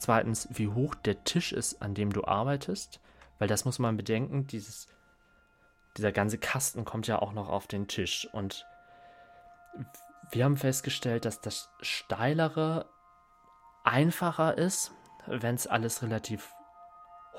Zweitens, 0.00 0.48
wie 0.50 0.68
hoch 0.68 0.94
der 0.94 1.24
Tisch 1.24 1.52
ist, 1.52 1.82
an 1.82 1.92
dem 1.92 2.10
du 2.10 2.24
arbeitest, 2.24 3.00
weil 3.38 3.48
das 3.48 3.66
muss 3.66 3.78
man 3.78 3.98
bedenken, 3.98 4.46
dieses, 4.46 4.88
dieser 5.98 6.10
ganze 6.10 6.38
Kasten 6.38 6.86
kommt 6.86 7.06
ja 7.06 7.20
auch 7.20 7.34
noch 7.34 7.50
auf 7.50 7.66
den 7.66 7.86
Tisch. 7.86 8.26
Und 8.32 8.64
wir 10.30 10.46
haben 10.46 10.56
festgestellt, 10.56 11.26
dass 11.26 11.42
das 11.42 11.70
steilere 11.82 12.86
einfacher 13.90 14.56
ist, 14.56 14.92
wenn 15.26 15.56
es 15.56 15.66
alles 15.66 16.02
relativ 16.02 16.54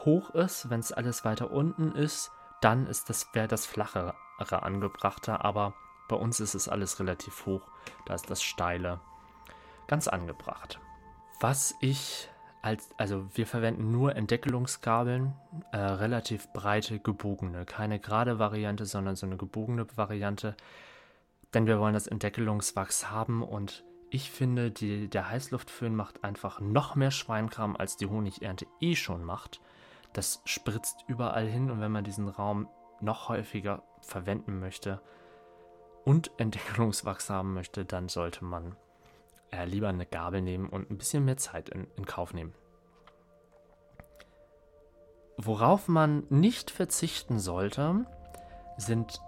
hoch 0.05 0.31
ist, 0.31 0.69
wenn 0.69 0.79
es 0.79 0.91
alles 0.91 1.23
weiter 1.23 1.51
unten 1.51 1.93
ist, 1.93 2.31
dann 2.61 2.87
ist 2.87 3.09
das 3.09 3.27
wäre 3.33 3.47
das 3.47 3.65
flachere 3.65 4.13
angebrachter, 4.37 5.45
aber 5.45 5.75
bei 6.09 6.15
uns 6.15 6.39
ist 6.39 6.55
es 6.55 6.67
alles 6.67 6.99
relativ 6.99 7.45
hoch, 7.45 7.61
da 8.05 8.15
ist 8.15 8.29
das 8.29 8.41
steile 8.41 8.99
ganz 9.87 10.07
angebracht. 10.07 10.79
Was 11.39 11.75
ich 11.79 12.29
als, 12.61 12.89
also 12.97 13.27
wir 13.35 13.47
verwenden 13.47 13.91
nur 13.91 14.15
Entdeckelungsgabeln, 14.15 15.33
äh, 15.71 15.77
relativ 15.77 16.51
breite, 16.53 16.99
gebogene. 16.99 17.65
Keine 17.65 17.99
gerade 17.99 18.39
Variante, 18.39 18.85
sondern 18.85 19.15
so 19.15 19.25
eine 19.25 19.37
gebogene 19.37 19.85
Variante. 19.95 20.55
Denn 21.53 21.65
wir 21.65 21.79
wollen 21.79 21.93
das 21.93 22.07
Entdeckelungswachs 22.07 23.09
haben 23.09 23.41
und 23.41 23.83
ich 24.13 24.29
finde, 24.29 24.71
die, 24.71 25.07
der 25.07 25.29
Heißluftföhn 25.29 25.95
macht 25.95 26.25
einfach 26.25 26.59
noch 26.59 26.95
mehr 26.95 27.11
Schweinkram, 27.11 27.77
als 27.77 27.95
die 27.95 28.07
Honigernte 28.07 28.67
eh 28.81 28.95
schon 28.95 29.23
macht. 29.23 29.61
Das 30.11 30.41
spritzt 30.43 31.05
überall 31.07 31.47
hin 31.47 31.71
und 31.71 31.79
wenn 31.79 31.93
man 31.93 32.03
diesen 32.03 32.27
Raum 32.27 32.67
noch 32.99 33.29
häufiger 33.29 33.83
verwenden 34.01 34.59
möchte 34.59 35.01
und 36.03 36.29
Entdeckelungswachs 36.37 37.29
haben 37.29 37.53
möchte, 37.53 37.85
dann 37.85 38.09
sollte 38.09 38.43
man 38.43 38.75
äh, 39.49 39.63
lieber 39.63 39.87
eine 39.87 40.05
Gabel 40.05 40.41
nehmen 40.41 40.67
und 40.67 40.91
ein 40.91 40.97
bisschen 40.97 41.23
mehr 41.23 41.37
Zeit 41.37 41.69
in, 41.69 41.87
in 41.95 42.05
Kauf 42.05 42.33
nehmen. 42.33 42.53
Worauf 45.37 45.87
man 45.87 46.25
nicht 46.29 46.69
verzichten 46.69 47.39
sollte, 47.39 48.05
sind 48.75 49.21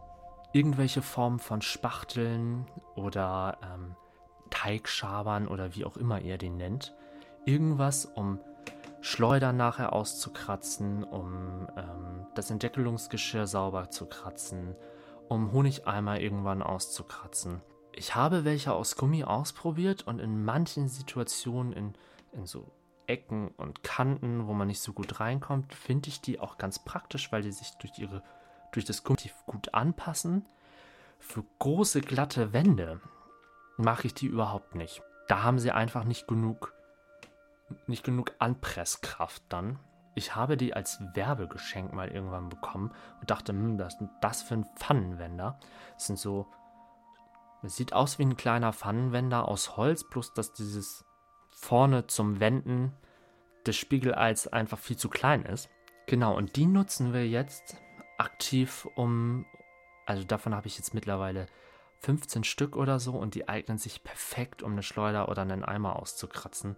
irgendwelche 0.51 1.01
Formen 1.01 1.39
von 1.39 1.61
Spachteln 1.61 2.67
oder 2.95 3.57
ähm, 3.63 3.95
Teigschabern 4.53 5.47
oder 5.47 5.73
wie 5.73 5.83
auch 5.83 5.97
immer 5.97 6.21
ihr 6.21 6.37
den 6.37 6.57
nennt. 6.57 6.93
Irgendwas, 7.43 8.05
um 8.05 8.39
Schleudern 9.01 9.57
nachher 9.57 9.93
auszukratzen, 9.93 11.03
um 11.03 11.67
ähm, 11.75 12.27
das 12.35 12.51
Entdeckelungsgeschirr 12.51 13.47
sauber 13.47 13.89
zu 13.89 14.05
kratzen, 14.05 14.75
um 15.27 15.51
Honigeimer 15.51 16.19
irgendwann 16.19 16.61
auszukratzen. 16.61 17.61
Ich 17.93 18.15
habe 18.15 18.45
welche 18.45 18.73
aus 18.73 18.95
Gummi 18.95 19.23
ausprobiert 19.23 20.03
und 20.03 20.19
in 20.19 20.45
manchen 20.45 20.87
Situationen, 20.87 21.73
in, 21.73 21.93
in 22.31 22.45
so 22.45 22.71
Ecken 23.07 23.49
und 23.57 23.83
Kanten, 23.83 24.47
wo 24.47 24.53
man 24.53 24.67
nicht 24.67 24.81
so 24.81 24.93
gut 24.93 25.19
reinkommt, 25.19 25.73
finde 25.73 26.09
ich 26.09 26.21
die 26.21 26.39
auch 26.39 26.59
ganz 26.59 26.77
praktisch, 26.77 27.31
weil 27.31 27.41
die 27.41 27.51
sich 27.51 27.71
durch, 27.81 27.97
ihre, 27.97 28.21
durch 28.71 28.85
das 28.85 29.03
Gummi 29.03 29.31
gut 29.47 29.73
anpassen. 29.73 30.45
Für 31.17 31.43
große, 31.57 32.01
glatte 32.01 32.53
Wände 32.53 33.01
mache 33.77 34.07
ich 34.07 34.13
die 34.13 34.27
überhaupt 34.27 34.75
nicht. 34.75 35.01
Da 35.27 35.43
haben 35.43 35.59
sie 35.59 35.71
einfach 35.71 36.03
nicht 36.03 36.27
genug, 36.27 36.73
nicht 37.87 38.03
genug 38.03 38.33
Anpresskraft 38.39 39.43
dann. 39.49 39.79
Ich 40.15 40.35
habe 40.35 40.57
die 40.57 40.73
als 40.73 41.01
Werbegeschenk 41.13 41.93
mal 41.93 42.09
irgendwann 42.09 42.49
bekommen 42.49 42.91
und 43.19 43.31
dachte, 43.31 43.51
hm, 43.51 43.77
das 43.77 43.99
ist 43.99 44.09
das 44.21 44.43
für 44.43 44.55
ein 44.55 44.65
Pfannenwender. 44.77 45.59
Das 45.95 46.07
sind 46.07 46.19
so, 46.19 46.47
es 47.63 47.75
sieht 47.75 47.93
aus 47.93 48.19
wie 48.19 48.23
ein 48.23 48.37
kleiner 48.37 48.73
Pfannenwender 48.73 49.47
aus 49.47 49.77
Holz, 49.77 50.03
plus 50.07 50.33
dass 50.33 50.53
dieses 50.53 51.05
vorne 51.49 52.07
zum 52.07 52.39
Wenden 52.39 52.93
des 53.65 53.77
Spiegeleis 53.77 54.47
einfach 54.47 54.77
viel 54.77 54.97
zu 54.97 55.09
klein 55.09 55.45
ist. 55.45 55.69
Genau, 56.05 56.35
und 56.35 56.57
die 56.57 56.65
nutzen 56.65 57.13
wir 57.13 57.27
jetzt 57.27 57.77
aktiv, 58.17 58.87
um, 58.95 59.45
also 60.05 60.23
davon 60.25 60.53
habe 60.53 60.67
ich 60.67 60.77
jetzt 60.77 60.93
mittlerweile 60.93 61.47
15 62.03 62.43
Stück 62.43 62.75
oder 62.75 62.99
so 62.99 63.13
und 63.13 63.33
die 63.33 63.47
eignen 63.47 63.77
sich 63.77 64.03
perfekt, 64.03 64.61
um 64.61 64.73
eine 64.73 64.83
Schleuder 64.83 65.29
oder 65.29 65.41
einen 65.41 65.63
Eimer 65.63 65.95
auszukratzen. 65.97 66.75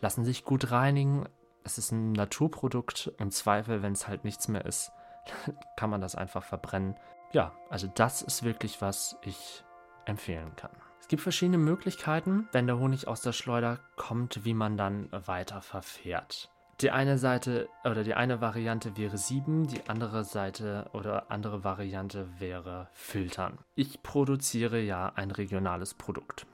Lassen 0.00 0.24
sich 0.24 0.44
gut 0.44 0.70
reinigen. 0.70 1.26
Es 1.64 1.78
ist 1.78 1.92
ein 1.92 2.12
Naturprodukt. 2.12 3.10
Im 3.18 3.30
Zweifel, 3.30 3.82
wenn 3.82 3.94
es 3.94 4.06
halt 4.06 4.24
nichts 4.24 4.48
mehr 4.48 4.66
ist, 4.66 4.92
kann 5.76 5.88
man 5.88 6.02
das 6.02 6.14
einfach 6.14 6.44
verbrennen. 6.44 6.96
Ja, 7.32 7.52
also 7.70 7.86
das 7.86 8.20
ist 8.20 8.42
wirklich, 8.42 8.82
was 8.82 9.16
ich 9.22 9.64
empfehlen 10.04 10.54
kann. 10.56 10.70
Es 11.00 11.08
gibt 11.08 11.22
verschiedene 11.22 11.58
Möglichkeiten, 11.58 12.48
wenn 12.52 12.66
der 12.66 12.78
Honig 12.78 13.08
aus 13.08 13.22
der 13.22 13.32
Schleuder 13.32 13.80
kommt, 13.96 14.44
wie 14.44 14.54
man 14.54 14.76
dann 14.76 15.08
weiter 15.10 15.62
verfährt. 15.62 16.53
Die 16.80 16.90
eine 16.90 17.18
Seite 17.18 17.68
oder 17.84 18.02
die 18.02 18.14
eine 18.14 18.40
Variante 18.40 18.96
wäre 18.96 19.16
sieben, 19.16 19.68
die 19.68 19.88
andere 19.88 20.24
Seite 20.24 20.90
oder 20.92 21.30
andere 21.30 21.62
Variante 21.62 22.28
wäre 22.38 22.88
filtern. 22.92 23.58
Ich 23.76 24.02
produziere 24.02 24.80
ja 24.80 25.12
ein 25.14 25.30
regionales 25.30 25.94
Produkt. 25.94 26.46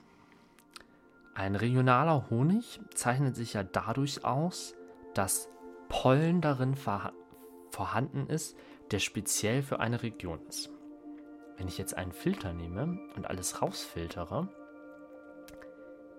Ein 1.35 1.57
regionaler 1.57 2.29
Honig 2.29 2.81
zeichnet 2.95 3.35
sich 3.35 3.55
ja 3.55 3.62
dadurch 3.62 4.25
aus, 4.25 4.75
dass 5.15 5.49
Pollen 5.89 6.43
darin 6.43 6.75
vorhanden 7.71 8.27
ist, 8.27 8.59
der 8.91 8.99
speziell 8.99 9.62
für 9.62 9.81
eine 9.81 10.03
Region 10.03 10.41
ist. 10.49 10.71
Wenn 11.57 11.67
ich 11.67 11.79
jetzt 11.79 11.97
einen 11.97 12.12
Filter 12.12 12.53
nehme 12.53 12.99
und 13.17 13.27
alles 13.27 13.62
rausfiltere, 13.62 14.49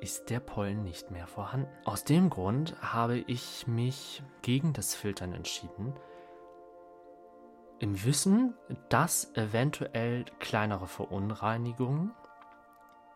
ist 0.02 0.30
der 0.30 0.40
Pollen 0.40 0.84
nicht 0.84 1.12
mehr 1.12 1.28
vorhanden. 1.28 1.70
Aus 1.86 2.04
dem 2.04 2.30
Grund 2.30 2.76
habe 2.82 3.20
ich 3.20 3.68
mich 3.68 4.24
gegen 4.42 4.74
das 4.74 4.96
Filtern 4.96 5.34
entschieden, 5.34 5.94
im 7.80 8.04
Wissen, 8.04 8.54
dass 8.90 9.34
eventuell 9.36 10.26
kleinere 10.40 10.88
Verunreinigungen 10.88 12.12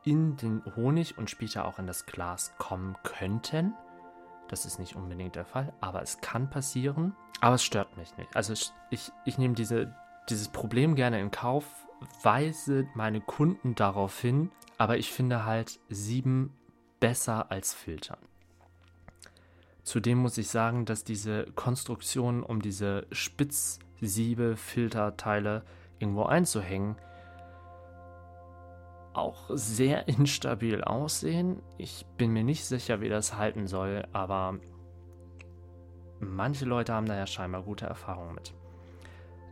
in 0.04 0.38
den 0.38 0.64
Honig 0.76 1.18
und 1.18 1.30
später 1.30 1.66
auch 1.66 1.80
in 1.80 1.88
das 1.88 2.06
Glas 2.06 2.54
kommen 2.58 2.96
könnten. 3.04 3.74
Das 4.48 4.66
ist 4.66 4.80
nicht 4.80 4.96
unbedingt 4.96 5.36
der 5.36 5.46
Fall, 5.46 5.74
aber 5.82 6.02
es 6.02 6.22
kann 6.22 6.50
passieren. 6.50 7.16
Aber 7.42 7.56
es 7.56 7.64
stört 7.64 7.98
mich 7.98 8.16
nicht. 8.18 8.36
Also 8.36 8.54
ich, 8.90 9.12
ich, 9.26 9.38
nehme 9.38 9.56
diese, 9.56 9.96
dieses 10.30 10.50
Problem 10.50 10.96
gerne 10.96 11.20
in 11.20 11.32
Kauf, 11.32 11.66
weise 12.24 12.88
meine 12.94 13.22
Kunden 13.22 13.76
darauf 13.76 14.20
hin, 14.20 14.52
aber 14.78 14.98
ich 14.98 15.12
finde 15.12 15.46
halt 15.46 15.80
sieben 15.90 16.56
besser 17.06 17.52
als 17.52 17.72
filtern. 17.72 18.18
Zudem 19.84 20.18
muss 20.18 20.40
ich 20.40 20.48
sagen, 20.48 20.86
dass 20.86 21.04
diese 21.04 21.46
Konstruktion, 21.54 22.42
um 22.42 22.64
diese 22.64 23.06
Spitzsiebe-Filterteile 23.12 25.62
irgendwo 26.00 26.24
einzuhängen, 26.24 26.96
auch 29.14 29.44
sehr 29.50 30.08
instabil 30.08 30.84
aussehen. 30.84 31.62
Ich 31.78 32.08
bin 32.18 32.34
mir 32.34 32.44
nicht 32.44 32.66
sicher, 32.66 33.02
wie 33.02 33.10
das 33.10 33.38
halten 33.38 33.68
soll, 33.68 34.08
aber 34.12 34.56
manche 36.20 36.66
Leute 36.66 36.94
haben 36.94 37.06
da 37.06 37.16
ja 37.16 37.28
scheinbar 37.28 37.62
gute 37.62 37.86
Erfahrungen 37.86 38.34
mit. 38.34 38.56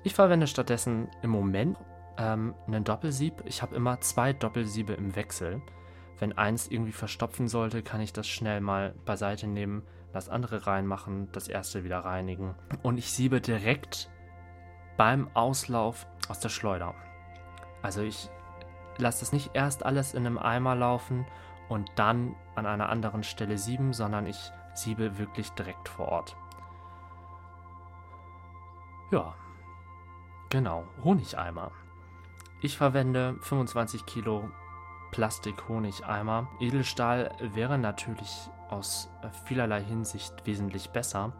Ich 0.03 0.15
verwende 0.15 0.47
stattdessen 0.47 1.07
im 1.21 1.29
Moment 1.29 1.77
ähm, 2.17 2.55
einen 2.65 2.83
Doppelsieb. 2.83 3.43
Ich 3.45 3.61
habe 3.61 3.75
immer 3.75 4.01
zwei 4.01 4.33
Doppelsiebe 4.33 4.93
im 4.93 5.15
Wechsel. 5.15 5.61
Wenn 6.23 6.37
eins 6.37 6.69
irgendwie 6.69 6.93
verstopfen 6.93 7.49
sollte, 7.49 7.83
kann 7.83 7.99
ich 7.99 8.13
das 8.13 8.29
schnell 8.29 8.61
mal 8.61 8.95
beiseite 9.03 9.45
nehmen, 9.45 9.83
das 10.13 10.29
andere 10.29 10.67
reinmachen, 10.67 11.29
das 11.33 11.49
erste 11.49 11.83
wieder 11.83 11.99
reinigen. 11.99 12.55
Und 12.81 12.97
ich 12.97 13.11
siebe 13.11 13.41
direkt 13.41 14.09
beim 14.95 15.29
Auslauf 15.33 16.07
aus 16.29 16.39
der 16.39 16.47
Schleuder. 16.47 16.95
Also 17.81 18.03
ich 18.03 18.29
lasse 18.97 19.19
das 19.19 19.33
nicht 19.33 19.51
erst 19.53 19.85
alles 19.85 20.13
in 20.13 20.25
einem 20.25 20.37
Eimer 20.37 20.75
laufen 20.75 21.25
und 21.67 21.91
dann 21.97 22.37
an 22.55 22.67
einer 22.67 22.87
anderen 22.87 23.23
Stelle 23.23 23.57
sieben, 23.57 23.91
sondern 23.91 24.25
ich 24.25 24.53
siebe 24.73 25.17
wirklich 25.17 25.49
direkt 25.49 25.89
vor 25.89 26.07
Ort. 26.07 26.37
Ja, 29.11 29.35
genau, 30.47 30.85
Honigeimer. 31.03 31.71
Ich 32.61 32.77
verwende 32.77 33.35
25 33.41 34.05
Kilo 34.05 34.49
Plastik-Honigeimer. 35.13 36.49
Edelstahl 36.59 37.29
wäre 37.39 37.77
natürlich 37.77 38.49
aus 38.69 39.11
vielerlei 39.45 39.83
Hinsicht 39.83 40.33
wesentlich 40.45 40.89
besser, 40.89 41.33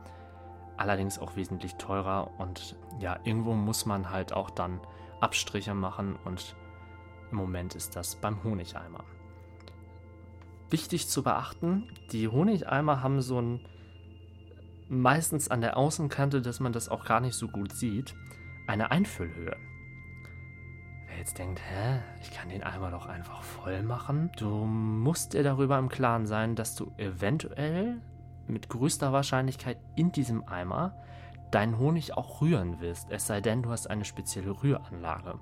allerdings 0.78 1.18
auch 1.18 1.36
wesentlich 1.36 1.74
teurer 1.76 2.40
und 2.40 2.76
ja, 3.00 3.20
irgendwo 3.24 3.54
muss 3.54 3.88
man 3.88 4.12
halt 4.12 4.32
auch 4.32 4.52
dann 4.52 4.80
Abstriche 5.22 5.74
machen 5.74 6.18
und 6.24 6.56
im 7.32 7.38
Moment 7.38 7.74
ist 7.74 7.96
das 7.96 8.16
beim 8.16 8.44
Honigeimer. 8.44 9.04
Wichtig 10.70 11.08
zu 11.08 11.24
beachten, 11.24 11.90
die 12.12 12.28
Honigeimer 12.28 13.02
haben 13.02 13.22
so 13.24 13.42
ein 13.42 13.68
meistens 14.88 15.50
an 15.50 15.62
der 15.62 15.78
Außenkante, 15.78 16.44
dass 16.44 16.60
man 16.60 16.74
das 16.74 16.90
auch 16.90 17.06
gar 17.06 17.22
nicht 17.22 17.34
so 17.34 17.48
gut 17.48 17.74
sieht, 17.74 18.14
eine 18.68 18.92
Einfüllhöhe. 18.92 19.58
Wer 21.14 21.20
jetzt 21.20 21.38
denkt, 21.38 21.60
hä, 21.60 22.00
ich 22.24 22.32
kann 22.32 22.50
den 22.50 22.64
Eimer 22.64 22.90
doch 22.90 23.06
einfach 23.06 23.44
voll 23.44 23.84
machen. 23.84 24.32
Du 24.36 24.50
musst 24.50 25.34
dir 25.34 25.44
darüber 25.44 25.78
im 25.78 25.88
Klaren 25.88 26.26
sein, 26.26 26.56
dass 26.56 26.74
du 26.74 26.92
eventuell 26.98 28.02
mit 28.48 28.68
größter 28.68 29.14
Wahrscheinlichkeit 29.14 29.78
in 29.96 30.12
diesem 30.12 30.48
Eimer 30.48 30.96
deinen 31.52 31.78
Honig 31.78 32.18
auch 32.18 32.42
rühren 32.42 32.78
willst. 32.80 33.12
Es 33.12 33.28
sei 33.28 33.42
denn, 33.42 33.62
du 33.62 33.70
hast 33.70 33.92
eine 33.92 34.06
spezielle 34.06 34.64
Rühranlage. 34.64 35.38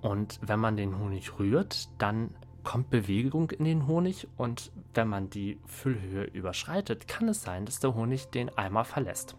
Und 0.00 0.40
wenn 0.40 0.58
man 0.58 0.78
den 0.78 0.98
Honig 0.98 1.38
rührt, 1.38 1.90
dann 1.98 2.30
kommt 2.64 2.88
Bewegung 2.88 3.50
in 3.50 3.66
den 3.66 3.86
Honig 3.86 4.28
und 4.38 4.72
wenn 4.94 5.08
man 5.08 5.28
die 5.28 5.60
Füllhöhe 5.66 6.24
überschreitet, 6.24 7.06
kann 7.06 7.28
es 7.28 7.42
sein, 7.42 7.66
dass 7.66 7.80
der 7.80 7.94
Honig 7.94 8.30
den 8.30 8.48
Eimer 8.56 8.86
verlässt. 8.86 9.36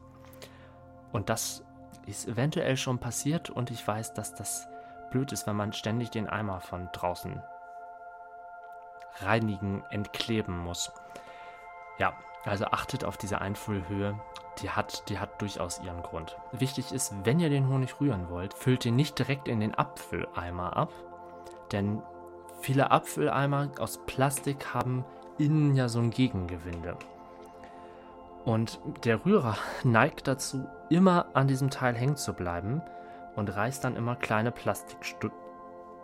Und 1.12 1.30
das 1.30 1.66
ist 2.06 2.28
eventuell 2.28 2.78
schon 2.78 3.00
passiert 3.00 3.50
und 3.50 3.72
ich 3.72 3.88
weiß, 3.88 4.14
dass 4.14 4.36
das 4.36 4.68
blöd 5.14 5.32
ist, 5.32 5.46
wenn 5.46 5.56
man 5.56 5.74
ständig 5.74 6.10
den 6.10 6.28
Eimer 6.28 6.60
von 6.60 6.90
draußen 6.92 7.42
reinigen, 9.22 9.84
entkleben 9.92 10.58
muss. 10.58 10.92
Ja, 12.00 12.14
also 12.46 12.66
achtet 12.66 13.06
auf 13.06 13.18
diese 13.18 13.40
Einfüllhöhe. 13.40 14.20
Die 14.60 14.72
hat, 14.72 15.08
die 15.10 15.20
hat 15.20 15.40
durchaus 15.40 15.80
ihren 15.84 16.02
Grund. 16.02 16.36
Wichtig 16.52 16.92
ist, 16.92 17.14
wenn 17.24 17.40
ihr 17.40 17.50
den 17.50 17.70
Honig 17.70 18.00
rühren 18.02 18.30
wollt, 18.30 18.56
füllt 18.56 18.86
ihn 18.86 18.96
nicht 18.96 19.18
direkt 19.20 19.48
in 19.48 19.60
den 19.60 19.76
Abfülleimer 19.76 20.76
ab, 20.76 20.92
denn 21.72 22.02
viele 22.62 22.90
Abfülleimer 22.90 23.70
aus 23.80 24.00
Plastik 24.06 24.74
haben 24.74 25.06
innen 25.38 25.76
ja 25.76 25.90
so 25.90 26.00
ein 26.00 26.10
Gegengewinde. 26.10 26.98
Und 28.46 28.80
der 29.06 29.24
Rührer 29.26 29.58
neigt 29.84 30.28
dazu, 30.28 30.68
immer 30.90 31.28
an 31.34 31.48
diesem 31.48 31.70
Teil 31.70 31.94
hängen 31.96 32.18
zu 32.18 32.34
bleiben 32.34 32.82
und 33.36 33.56
reißt 33.56 33.84
dann 33.84 33.96
immer 33.96 34.16
kleine 34.16 34.52
Plastikstu 34.52 35.30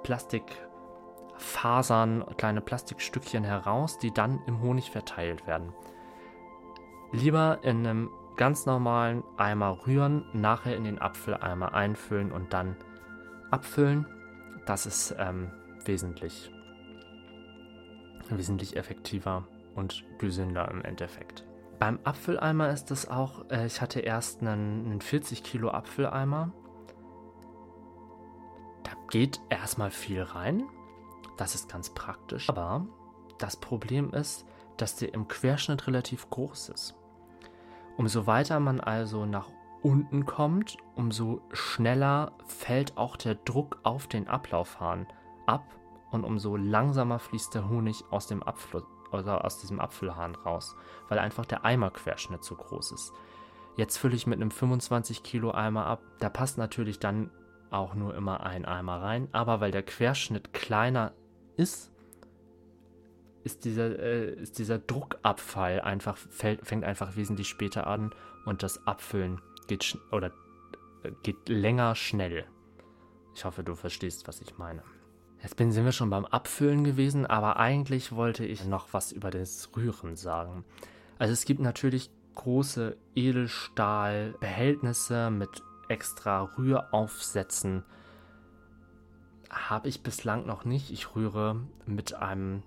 Plastikfasern, 0.03 2.25
kleine 2.37 2.61
Plastikstückchen 2.61 3.43
heraus, 3.43 3.97
die 3.99 4.11
dann 4.11 4.39
im 4.47 4.61
Honig 4.61 4.91
verteilt 4.91 5.45
werden. 5.45 5.73
Lieber 7.11 7.59
in 7.63 7.85
einem 7.85 8.09
ganz 8.37 8.65
normalen 8.65 9.25
Eimer 9.35 9.85
rühren, 9.85 10.23
nachher 10.31 10.77
in 10.77 10.85
den 10.85 11.01
Apfeleimer 11.01 11.73
einfüllen 11.73 12.31
und 12.31 12.53
dann 12.53 12.77
abfüllen. 13.51 14.07
Das 14.65 14.85
ist 14.85 15.13
ähm, 15.19 15.51
wesentlich 15.83 16.49
wesentlich 18.29 18.77
effektiver 18.77 19.47
und 19.75 20.03
gesünder 20.17 20.69
im 20.69 20.83
Endeffekt. 20.83 21.45
Beim 21.79 21.99
Apfeleimer 22.03 22.69
ist 22.69 22.91
das 22.91 23.09
auch, 23.09 23.49
äh, 23.49 23.65
ich 23.65 23.81
hatte 23.81 24.01
erst 24.01 24.41
einen, 24.41 24.85
einen 24.85 25.01
40 25.01 25.43
Kilo 25.43 25.71
Apfeleimer. 25.71 26.51
Geht 29.09 29.41
erstmal 29.49 29.91
viel 29.91 30.21
rein. 30.21 30.63
Das 31.37 31.55
ist 31.55 31.69
ganz 31.69 31.89
praktisch. 31.89 32.49
Aber 32.49 32.85
das 33.37 33.57
Problem 33.57 34.13
ist, 34.13 34.45
dass 34.77 34.95
der 34.95 35.13
im 35.13 35.27
Querschnitt 35.27 35.87
relativ 35.87 36.29
groß 36.29 36.69
ist. 36.69 36.95
Umso 37.97 38.27
weiter 38.27 38.59
man 38.59 38.79
also 38.79 39.25
nach 39.25 39.49
unten 39.81 40.25
kommt, 40.25 40.77
umso 40.95 41.41
schneller 41.51 42.33
fällt 42.45 42.97
auch 42.97 43.17
der 43.17 43.35
Druck 43.35 43.79
auf 43.83 44.07
den 44.07 44.27
Ablaufhahn 44.27 45.07
ab 45.45 45.63
und 46.11 46.23
umso 46.23 46.55
langsamer 46.55 47.19
fließt 47.19 47.55
der 47.55 47.69
Honig 47.69 48.03
aus 48.11 48.27
dem 48.27 48.43
Abfluss 48.43 48.83
oder 49.11 49.43
aus 49.43 49.59
diesem 49.59 49.79
Apfelhahn 49.79 50.35
raus, 50.35 50.75
weil 51.07 51.19
einfach 51.19 51.45
der 51.45 51.65
Eimerquerschnitt 51.65 52.43
zu 52.43 52.55
groß 52.55 52.91
ist. 52.91 53.13
Jetzt 53.75 53.97
fülle 53.97 54.15
ich 54.15 54.27
mit 54.27 54.39
einem 54.39 54.51
25 54.51 55.23
Kilo 55.23 55.51
Eimer 55.51 55.85
ab. 55.85 56.01
Da 56.19 56.29
passt 56.29 56.57
natürlich 56.57 56.99
dann 56.99 57.31
auch 57.71 57.93
nur 57.93 58.15
immer 58.15 58.41
ein 58.41 58.65
Eimer 58.65 59.01
rein, 59.01 59.27
aber 59.31 59.61
weil 59.61 59.71
der 59.71 59.83
Querschnitt 59.83 60.53
kleiner 60.53 61.13
ist, 61.57 61.91
ist 63.43 63.65
dieser, 63.65 63.99
äh, 63.99 64.33
ist 64.33 64.59
dieser 64.59 64.79
Druckabfall 64.79 65.81
einfach, 65.81 66.17
fällt, 66.17 66.65
fängt 66.65 66.83
einfach 66.83 67.15
wesentlich 67.15 67.47
später 67.47 67.87
an 67.87 68.13
und 68.45 68.63
das 68.63 68.85
Abfüllen 68.85 69.41
geht 69.67 69.97
oder 70.11 70.31
äh, 71.03 71.11
geht 71.23 71.47
länger 71.47 71.95
schnell. 71.95 72.45
Ich 73.35 73.45
hoffe, 73.45 73.63
du 73.63 73.75
verstehst, 73.75 74.27
was 74.27 74.41
ich 74.41 74.57
meine. 74.57 74.83
Jetzt 75.41 75.55
bin, 75.55 75.71
sind 75.71 75.85
wir 75.85 75.93
schon 75.93 76.09
beim 76.09 76.25
Abfüllen 76.25 76.83
gewesen, 76.83 77.25
aber 77.25 77.55
eigentlich 77.57 78.11
wollte 78.11 78.45
ich 78.45 78.65
noch 78.65 78.89
was 78.91 79.13
über 79.13 79.31
das 79.31 79.69
Rühren 79.75 80.17
sagen. 80.17 80.65
Also 81.17 81.33
es 81.33 81.45
gibt 81.45 81.61
natürlich 81.61 82.11
große 82.35 82.95
Edelstahlbehältnisse 83.15 85.31
mit 85.31 85.63
extra 85.89 86.43
Rühraufsätzen. 86.57 87.83
Habe 89.49 89.89
ich 89.89 90.03
bislang 90.03 90.45
noch 90.45 90.63
nicht. 90.63 90.91
Ich 90.91 91.15
rühre 91.15 91.59
mit 91.85 92.13
einem 92.13 92.63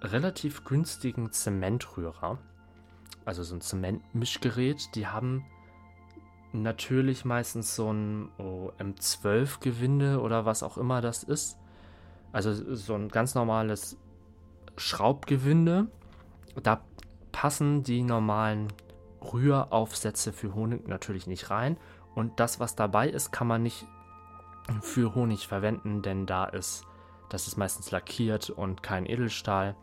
relativ 0.00 0.64
günstigen 0.64 1.32
Zementrührer. 1.32 2.38
Also 3.24 3.42
so 3.42 3.56
ein 3.56 3.60
Zementmischgerät. 3.60 4.94
Die 4.94 5.06
haben 5.06 5.44
natürlich 6.52 7.24
meistens 7.24 7.76
so 7.76 7.92
ein 7.92 8.28
oh, 8.38 8.72
M12-Gewinde 8.78 10.20
oder 10.20 10.44
was 10.46 10.62
auch 10.62 10.78
immer 10.78 11.00
das 11.00 11.22
ist. 11.22 11.58
Also 12.32 12.74
so 12.74 12.94
ein 12.94 13.08
ganz 13.08 13.34
normales 13.34 13.96
Schraubgewinde. 14.76 15.88
Da 16.62 16.82
passen 17.32 17.82
die 17.82 18.02
normalen 18.02 18.68
Rühraufsätze 19.20 20.32
für 20.32 20.54
Honig 20.54 20.88
natürlich 20.88 21.26
nicht 21.26 21.50
rein. 21.50 21.76
Und 22.14 22.40
das, 22.40 22.60
was 22.60 22.76
dabei 22.76 23.08
ist, 23.08 23.30
kann 23.30 23.46
man 23.46 23.62
nicht 23.62 23.86
für 24.80 25.14
Honig 25.14 25.46
verwenden, 25.46 26.02
denn 26.02 26.26
da 26.26 26.44
ist, 26.44 26.84
das 27.28 27.46
ist 27.46 27.56
meistens 27.56 27.90
lackiert 27.90 28.50
und 28.50 28.82
kein 28.82 29.06
Edelstahl. 29.06 29.76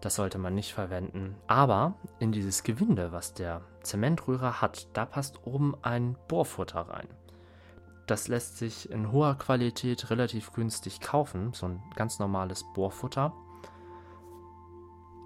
Das 0.00 0.16
sollte 0.16 0.38
man 0.38 0.54
nicht 0.54 0.72
verwenden. 0.72 1.36
Aber 1.46 1.94
in 2.18 2.32
dieses 2.32 2.62
Gewinde, 2.64 3.12
was 3.12 3.34
der 3.34 3.62
Zementrührer 3.82 4.60
hat, 4.60 4.88
da 4.96 5.04
passt 5.04 5.46
oben 5.46 5.76
ein 5.82 6.16
Bohrfutter 6.28 6.80
rein. 6.80 7.08
Das 8.06 8.26
lässt 8.26 8.58
sich 8.58 8.90
in 8.90 9.12
hoher 9.12 9.36
Qualität 9.36 10.10
relativ 10.10 10.52
günstig 10.52 11.00
kaufen, 11.00 11.52
so 11.52 11.66
ein 11.66 11.82
ganz 11.94 12.18
normales 12.18 12.64
Bohrfutter. 12.74 13.32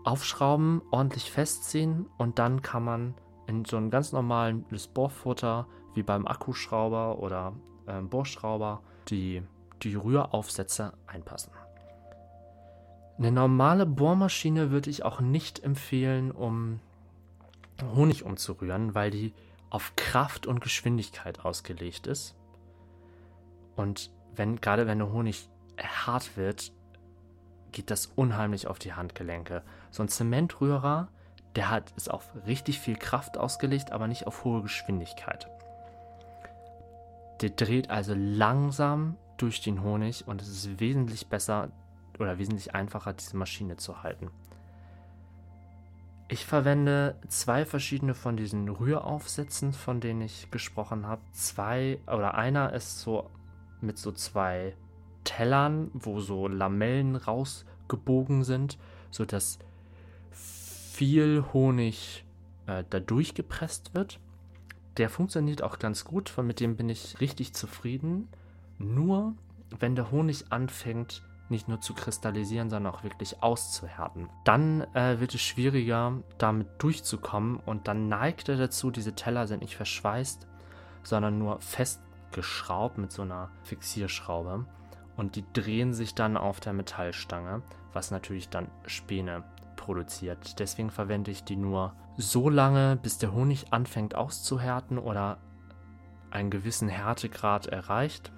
Aufschrauben, 0.04 0.82
ordentlich 0.90 1.30
festziehen 1.32 2.06
und 2.18 2.38
dann 2.38 2.62
kann 2.62 2.84
man 2.84 3.14
in 3.46 3.64
so 3.64 3.76
ein 3.76 3.90
ganz 3.90 4.12
normales 4.12 4.86
Bohrfutter 4.88 5.66
wie 5.96 6.02
beim 6.02 6.26
Akkuschrauber 6.26 7.18
oder 7.18 7.54
äh, 7.86 8.00
Bohrschrauber 8.00 8.82
die, 9.08 9.42
die 9.82 9.94
Rühraufsätze 9.94 10.92
einpassen. 11.06 11.52
Eine 13.18 13.32
normale 13.32 13.86
Bohrmaschine 13.86 14.70
würde 14.70 14.90
ich 14.90 15.04
auch 15.04 15.20
nicht 15.20 15.64
empfehlen, 15.64 16.30
um 16.30 16.80
Honig 17.94 18.24
umzurühren, 18.24 18.94
weil 18.94 19.10
die 19.10 19.32
auf 19.70 19.94
Kraft 19.96 20.46
und 20.46 20.60
Geschwindigkeit 20.60 21.44
ausgelegt 21.44 22.06
ist. 22.06 22.36
Und 23.74 24.10
wenn, 24.34 24.60
gerade 24.60 24.86
wenn 24.86 24.98
der 24.98 25.12
Honig 25.12 25.48
hart 25.78 26.36
wird, 26.36 26.72
geht 27.72 27.90
das 27.90 28.06
unheimlich 28.06 28.66
auf 28.66 28.78
die 28.78 28.94
Handgelenke. 28.94 29.62
So 29.90 30.02
ein 30.02 30.08
Zementrührer, 30.08 31.08
der 31.56 31.70
hat, 31.70 31.92
ist 31.96 32.10
auf 32.10 32.30
richtig 32.46 32.80
viel 32.80 32.96
Kraft 32.96 33.38
ausgelegt, 33.38 33.92
aber 33.92 34.08
nicht 34.08 34.26
auf 34.26 34.44
hohe 34.44 34.62
Geschwindigkeit. 34.62 35.48
Der 37.40 37.50
dreht 37.50 37.90
also 37.90 38.14
langsam 38.14 39.16
durch 39.36 39.60
den 39.60 39.82
Honig 39.82 40.26
und 40.26 40.40
es 40.40 40.48
ist 40.48 40.80
wesentlich 40.80 41.28
besser 41.28 41.70
oder 42.18 42.38
wesentlich 42.38 42.74
einfacher, 42.74 43.12
diese 43.12 43.36
Maschine 43.36 43.76
zu 43.76 44.02
halten. 44.02 44.30
Ich 46.28 46.44
verwende 46.44 47.16
zwei 47.28 47.64
verschiedene 47.64 48.14
von 48.14 48.36
diesen 48.36 48.68
Rühraufsätzen, 48.68 49.72
von 49.72 50.00
denen 50.00 50.22
ich 50.22 50.50
gesprochen 50.50 51.06
habe. 51.06 51.22
Zwei 51.32 52.00
oder 52.06 52.34
einer 52.34 52.72
ist 52.72 53.00
so 53.00 53.30
mit 53.80 53.96
so 53.98 54.10
zwei 54.10 54.74
Tellern, 55.22 55.90
wo 55.92 56.20
so 56.20 56.48
Lamellen 56.48 57.14
rausgebogen 57.14 58.42
sind, 58.42 58.78
sodass 59.10 59.58
viel 60.30 61.44
Honig 61.52 62.24
äh, 62.66 62.82
da 62.90 62.98
durchgepresst 62.98 63.94
wird. 63.94 64.18
Der 64.98 65.10
funktioniert 65.10 65.62
auch 65.62 65.78
ganz 65.78 66.04
gut, 66.04 66.32
mit 66.42 66.60
dem 66.60 66.76
bin 66.76 66.88
ich 66.88 67.20
richtig 67.20 67.54
zufrieden. 67.54 68.28
Nur 68.78 69.34
wenn 69.78 69.94
der 69.94 70.10
Honig 70.10 70.46
anfängt, 70.50 71.22
nicht 71.48 71.68
nur 71.68 71.80
zu 71.80 71.94
kristallisieren, 71.94 72.70
sondern 72.70 72.92
auch 72.94 73.04
wirklich 73.04 73.42
auszuhärten. 73.42 74.28
Dann 74.44 74.82
äh, 74.94 75.20
wird 75.20 75.34
es 75.34 75.42
schwieriger, 75.42 76.14
damit 76.38 76.68
durchzukommen 76.78 77.58
und 77.58 77.88
dann 77.88 78.08
neigt 78.08 78.48
er 78.48 78.56
dazu, 78.56 78.90
diese 78.90 79.14
Teller 79.14 79.46
sind 79.46 79.62
nicht 79.62 79.76
verschweißt, 79.76 80.46
sondern 81.02 81.38
nur 81.38 81.60
festgeschraubt 81.60 82.98
mit 82.98 83.12
so 83.12 83.22
einer 83.22 83.50
Fixierschraube 83.62 84.66
und 85.16 85.36
die 85.36 85.44
drehen 85.52 85.94
sich 85.94 86.14
dann 86.14 86.36
auf 86.36 86.58
der 86.60 86.72
Metallstange, 86.72 87.62
was 87.92 88.10
natürlich 88.10 88.48
dann 88.48 88.68
Späne 88.86 89.44
produziert. 89.76 90.58
Deswegen 90.58 90.90
verwende 90.90 91.30
ich 91.30 91.44
die 91.44 91.56
nur 91.56 91.94
so 92.16 92.48
lange, 92.48 92.96
bis 92.96 93.18
der 93.18 93.32
Honig 93.32 93.72
anfängt 93.72 94.14
auszuhärten 94.14 94.98
oder 94.98 95.38
einen 96.30 96.50
gewissen 96.50 96.88
Härtegrad 96.88 97.66
erreicht. 97.66 98.32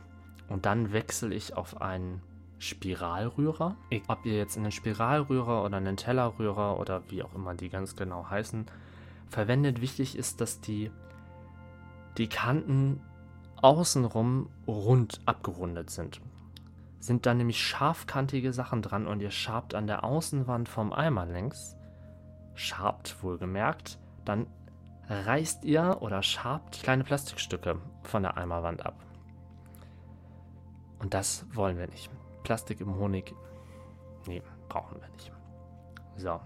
Und 0.49 0.67
dann 0.67 0.93
wechsle 0.93 1.35
ich 1.35 1.57
auf 1.57 1.81
einen 1.81 2.23
Spiralrührer. 2.59 3.77
Ob 4.09 4.27
ihr 4.27 4.37
jetzt 4.37 4.57
einen 4.57 4.73
Spiralrührer 4.73 5.65
oder 5.65 5.77
einen 5.77 5.97
Tellerrührer 5.97 6.79
oder 6.79 7.03
wie 7.09 7.23
auch 7.23 7.35
immer 7.35 7.55
die 7.55 7.69
ganz 7.69 7.97
genau 7.97 8.29
heißen, 8.29 8.67
verwendet. 9.29 9.81
Wichtig 9.81 10.17
ist, 10.17 10.41
dass 10.41 10.61
die, 10.61 10.91
die 12.17 12.29
Kanten 12.29 13.01
außenrum 13.61 14.49
rund 14.67 15.21
abgerundet 15.27 15.91
sind. 15.91 16.21
Sind 17.01 17.27
da 17.27 17.35
nämlich 17.35 17.63
scharfkantige 17.63 18.53
Sachen 18.53 18.83
dran 18.83 19.07
und 19.07 19.21
ihr 19.21 19.31
schabt 19.31 19.75
an 19.75 19.87
der 19.87 20.03
Außenwand 20.03 20.69
vom 20.69 20.93
Eimer 20.93 21.27
längs, 21.27 21.77
schabt 22.59 23.23
wohlgemerkt, 23.23 23.99
dann 24.25 24.47
reißt 25.09 25.65
ihr 25.65 25.99
oder 26.01 26.23
schabt 26.23 26.83
kleine 26.83 27.05
Plastikstücke 27.05 27.81
von 28.03 28.23
der 28.23 28.37
Eimerwand 28.37 28.85
ab. 28.85 29.03
Und 30.99 31.15
das 31.15 31.47
wollen 31.55 31.79
wir 31.79 31.87
nicht. 31.87 32.11
Plastik 32.43 32.81
im 32.81 32.97
Honig. 32.97 33.35
Nee, 34.27 34.43
brauchen 34.69 35.01
wir 35.01 35.09
nicht. 35.11 35.33
So. 36.17 36.41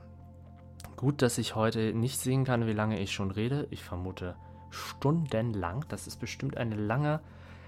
Gut, 0.97 1.23
dass 1.23 1.39
ich 1.39 1.57
heute 1.57 1.95
nicht 1.95 2.21
sehen 2.21 2.45
kann, 2.45 2.67
wie 2.67 2.73
lange 2.73 3.01
ich 3.01 3.13
schon 3.13 3.31
rede. 3.31 3.67
Ich 3.71 3.83
vermute 3.83 4.37
stundenlang. 4.71 5.85
Das 5.89 6.07
ist 6.07 6.19
bestimmt 6.19 6.57
eine 6.57 6.77
lange 6.77 7.21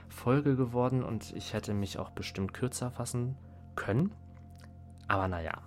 Folge 0.09 0.55
geworden 0.55 1.03
und 1.03 1.33
ich 1.35 1.55
hätte 1.55 1.73
mich 1.73 1.99
auch 1.99 2.11
bestimmt 2.11 2.53
kürzer 2.53 2.91
fassen 2.91 3.37
können. 3.75 4.13
Aber 5.09 5.29
naja. 5.29 5.63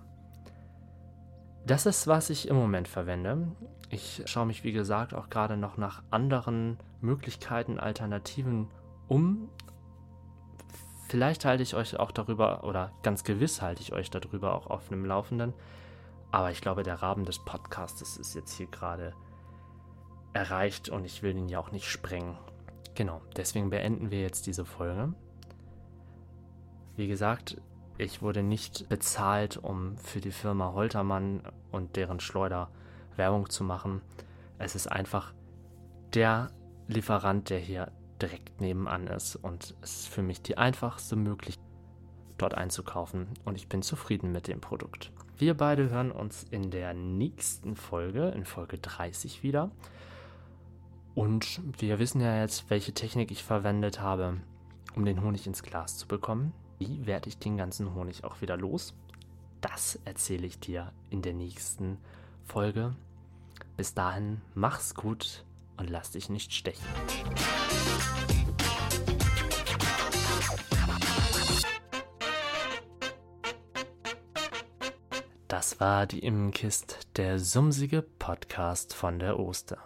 Das 1.68 1.84
ist, 1.84 2.06
was 2.06 2.30
ich 2.30 2.48
im 2.48 2.56
Moment 2.56 2.88
verwende. 2.88 3.46
Ich 3.90 4.22
schaue 4.24 4.46
mich, 4.46 4.64
wie 4.64 4.72
gesagt, 4.72 5.12
auch 5.12 5.28
gerade 5.28 5.58
noch 5.58 5.76
nach 5.76 6.02
anderen 6.10 6.78
Möglichkeiten, 7.02 7.78
Alternativen 7.78 8.68
um. 9.06 9.50
Vielleicht 11.08 11.44
halte 11.44 11.62
ich 11.62 11.74
euch 11.74 11.98
auch 11.98 12.10
darüber, 12.10 12.64
oder 12.64 12.92
ganz 13.02 13.22
gewiss 13.22 13.60
halte 13.60 13.82
ich 13.82 13.92
euch 13.92 14.08
darüber 14.08 14.54
auch 14.54 14.68
auf 14.68 14.90
einem 14.90 15.04
Laufenden. 15.04 15.52
Aber 16.30 16.50
ich 16.50 16.62
glaube, 16.62 16.84
der 16.84 17.02
Rahmen 17.02 17.26
des 17.26 17.38
Podcasts 17.38 18.16
ist 18.16 18.34
jetzt 18.34 18.54
hier 18.54 18.68
gerade 18.68 19.12
erreicht 20.32 20.88
und 20.88 21.04
ich 21.04 21.22
will 21.22 21.36
ihn 21.36 21.50
ja 21.50 21.58
auch 21.58 21.70
nicht 21.70 21.90
sprengen. 21.90 22.38
Genau, 22.94 23.20
deswegen 23.36 23.68
beenden 23.68 24.10
wir 24.10 24.22
jetzt 24.22 24.46
diese 24.46 24.64
Folge. 24.64 25.12
Wie 26.96 27.08
gesagt, 27.08 27.60
Ich 27.98 28.22
wurde 28.22 28.44
nicht 28.44 28.88
bezahlt, 28.88 29.56
um 29.56 29.98
für 29.98 30.20
die 30.20 30.30
Firma 30.30 30.72
Holtermann 30.72 31.42
und 31.72 31.96
deren 31.96 32.20
Schleuder 32.20 32.70
Werbung 33.16 33.50
zu 33.50 33.64
machen. 33.64 34.02
Es 34.56 34.76
ist 34.76 34.86
einfach 34.86 35.34
der 36.14 36.52
Lieferant, 36.86 37.50
der 37.50 37.58
hier 37.58 37.90
direkt 38.22 38.60
nebenan 38.60 39.08
ist 39.08 39.34
und 39.34 39.74
es 39.82 40.02
ist 40.02 40.08
für 40.08 40.22
mich 40.22 40.40
die 40.42 40.56
einfachste 40.56 41.16
Möglichkeit, 41.16 41.64
dort 42.38 42.54
einzukaufen 42.54 43.26
und 43.44 43.56
ich 43.56 43.68
bin 43.68 43.82
zufrieden 43.82 44.30
mit 44.30 44.46
dem 44.46 44.60
Produkt. 44.60 45.10
Wir 45.36 45.54
beide 45.54 45.90
hören 45.90 46.12
uns 46.12 46.44
in 46.44 46.70
der 46.70 46.94
nächsten 46.94 47.74
Folge, 47.74 48.28
in 48.28 48.44
Folge 48.44 48.78
30 48.78 49.42
wieder. 49.42 49.72
Und 51.16 51.60
wir 51.78 51.98
wissen 51.98 52.20
ja 52.20 52.40
jetzt, 52.40 52.70
welche 52.70 52.92
Technik 52.92 53.32
ich 53.32 53.42
verwendet 53.42 54.00
habe, 54.00 54.36
um 54.94 55.04
den 55.04 55.20
Honig 55.20 55.48
ins 55.48 55.64
Glas 55.64 55.96
zu 55.96 56.06
bekommen. 56.06 56.52
Wie 56.78 57.06
werde 57.06 57.28
ich 57.28 57.38
den 57.38 57.56
ganzen 57.56 57.94
Honig 57.94 58.22
auch 58.22 58.40
wieder 58.40 58.56
los? 58.56 58.94
Das 59.60 59.98
erzähle 60.04 60.46
ich 60.46 60.60
dir 60.60 60.92
in 61.10 61.22
der 61.22 61.34
nächsten 61.34 61.98
Folge. 62.44 62.94
Bis 63.76 63.94
dahin, 63.94 64.40
mach's 64.54 64.94
gut 64.94 65.44
und 65.76 65.90
lass 65.90 66.12
dich 66.12 66.28
nicht 66.28 66.54
stechen. 66.54 66.86
Das 75.48 75.80
war 75.80 76.06
die 76.06 76.20
Immenkist, 76.20 77.08
der 77.16 77.40
sumsige 77.40 78.02
Podcast 78.02 78.94
von 78.94 79.18
der 79.18 79.40
Oster. 79.40 79.78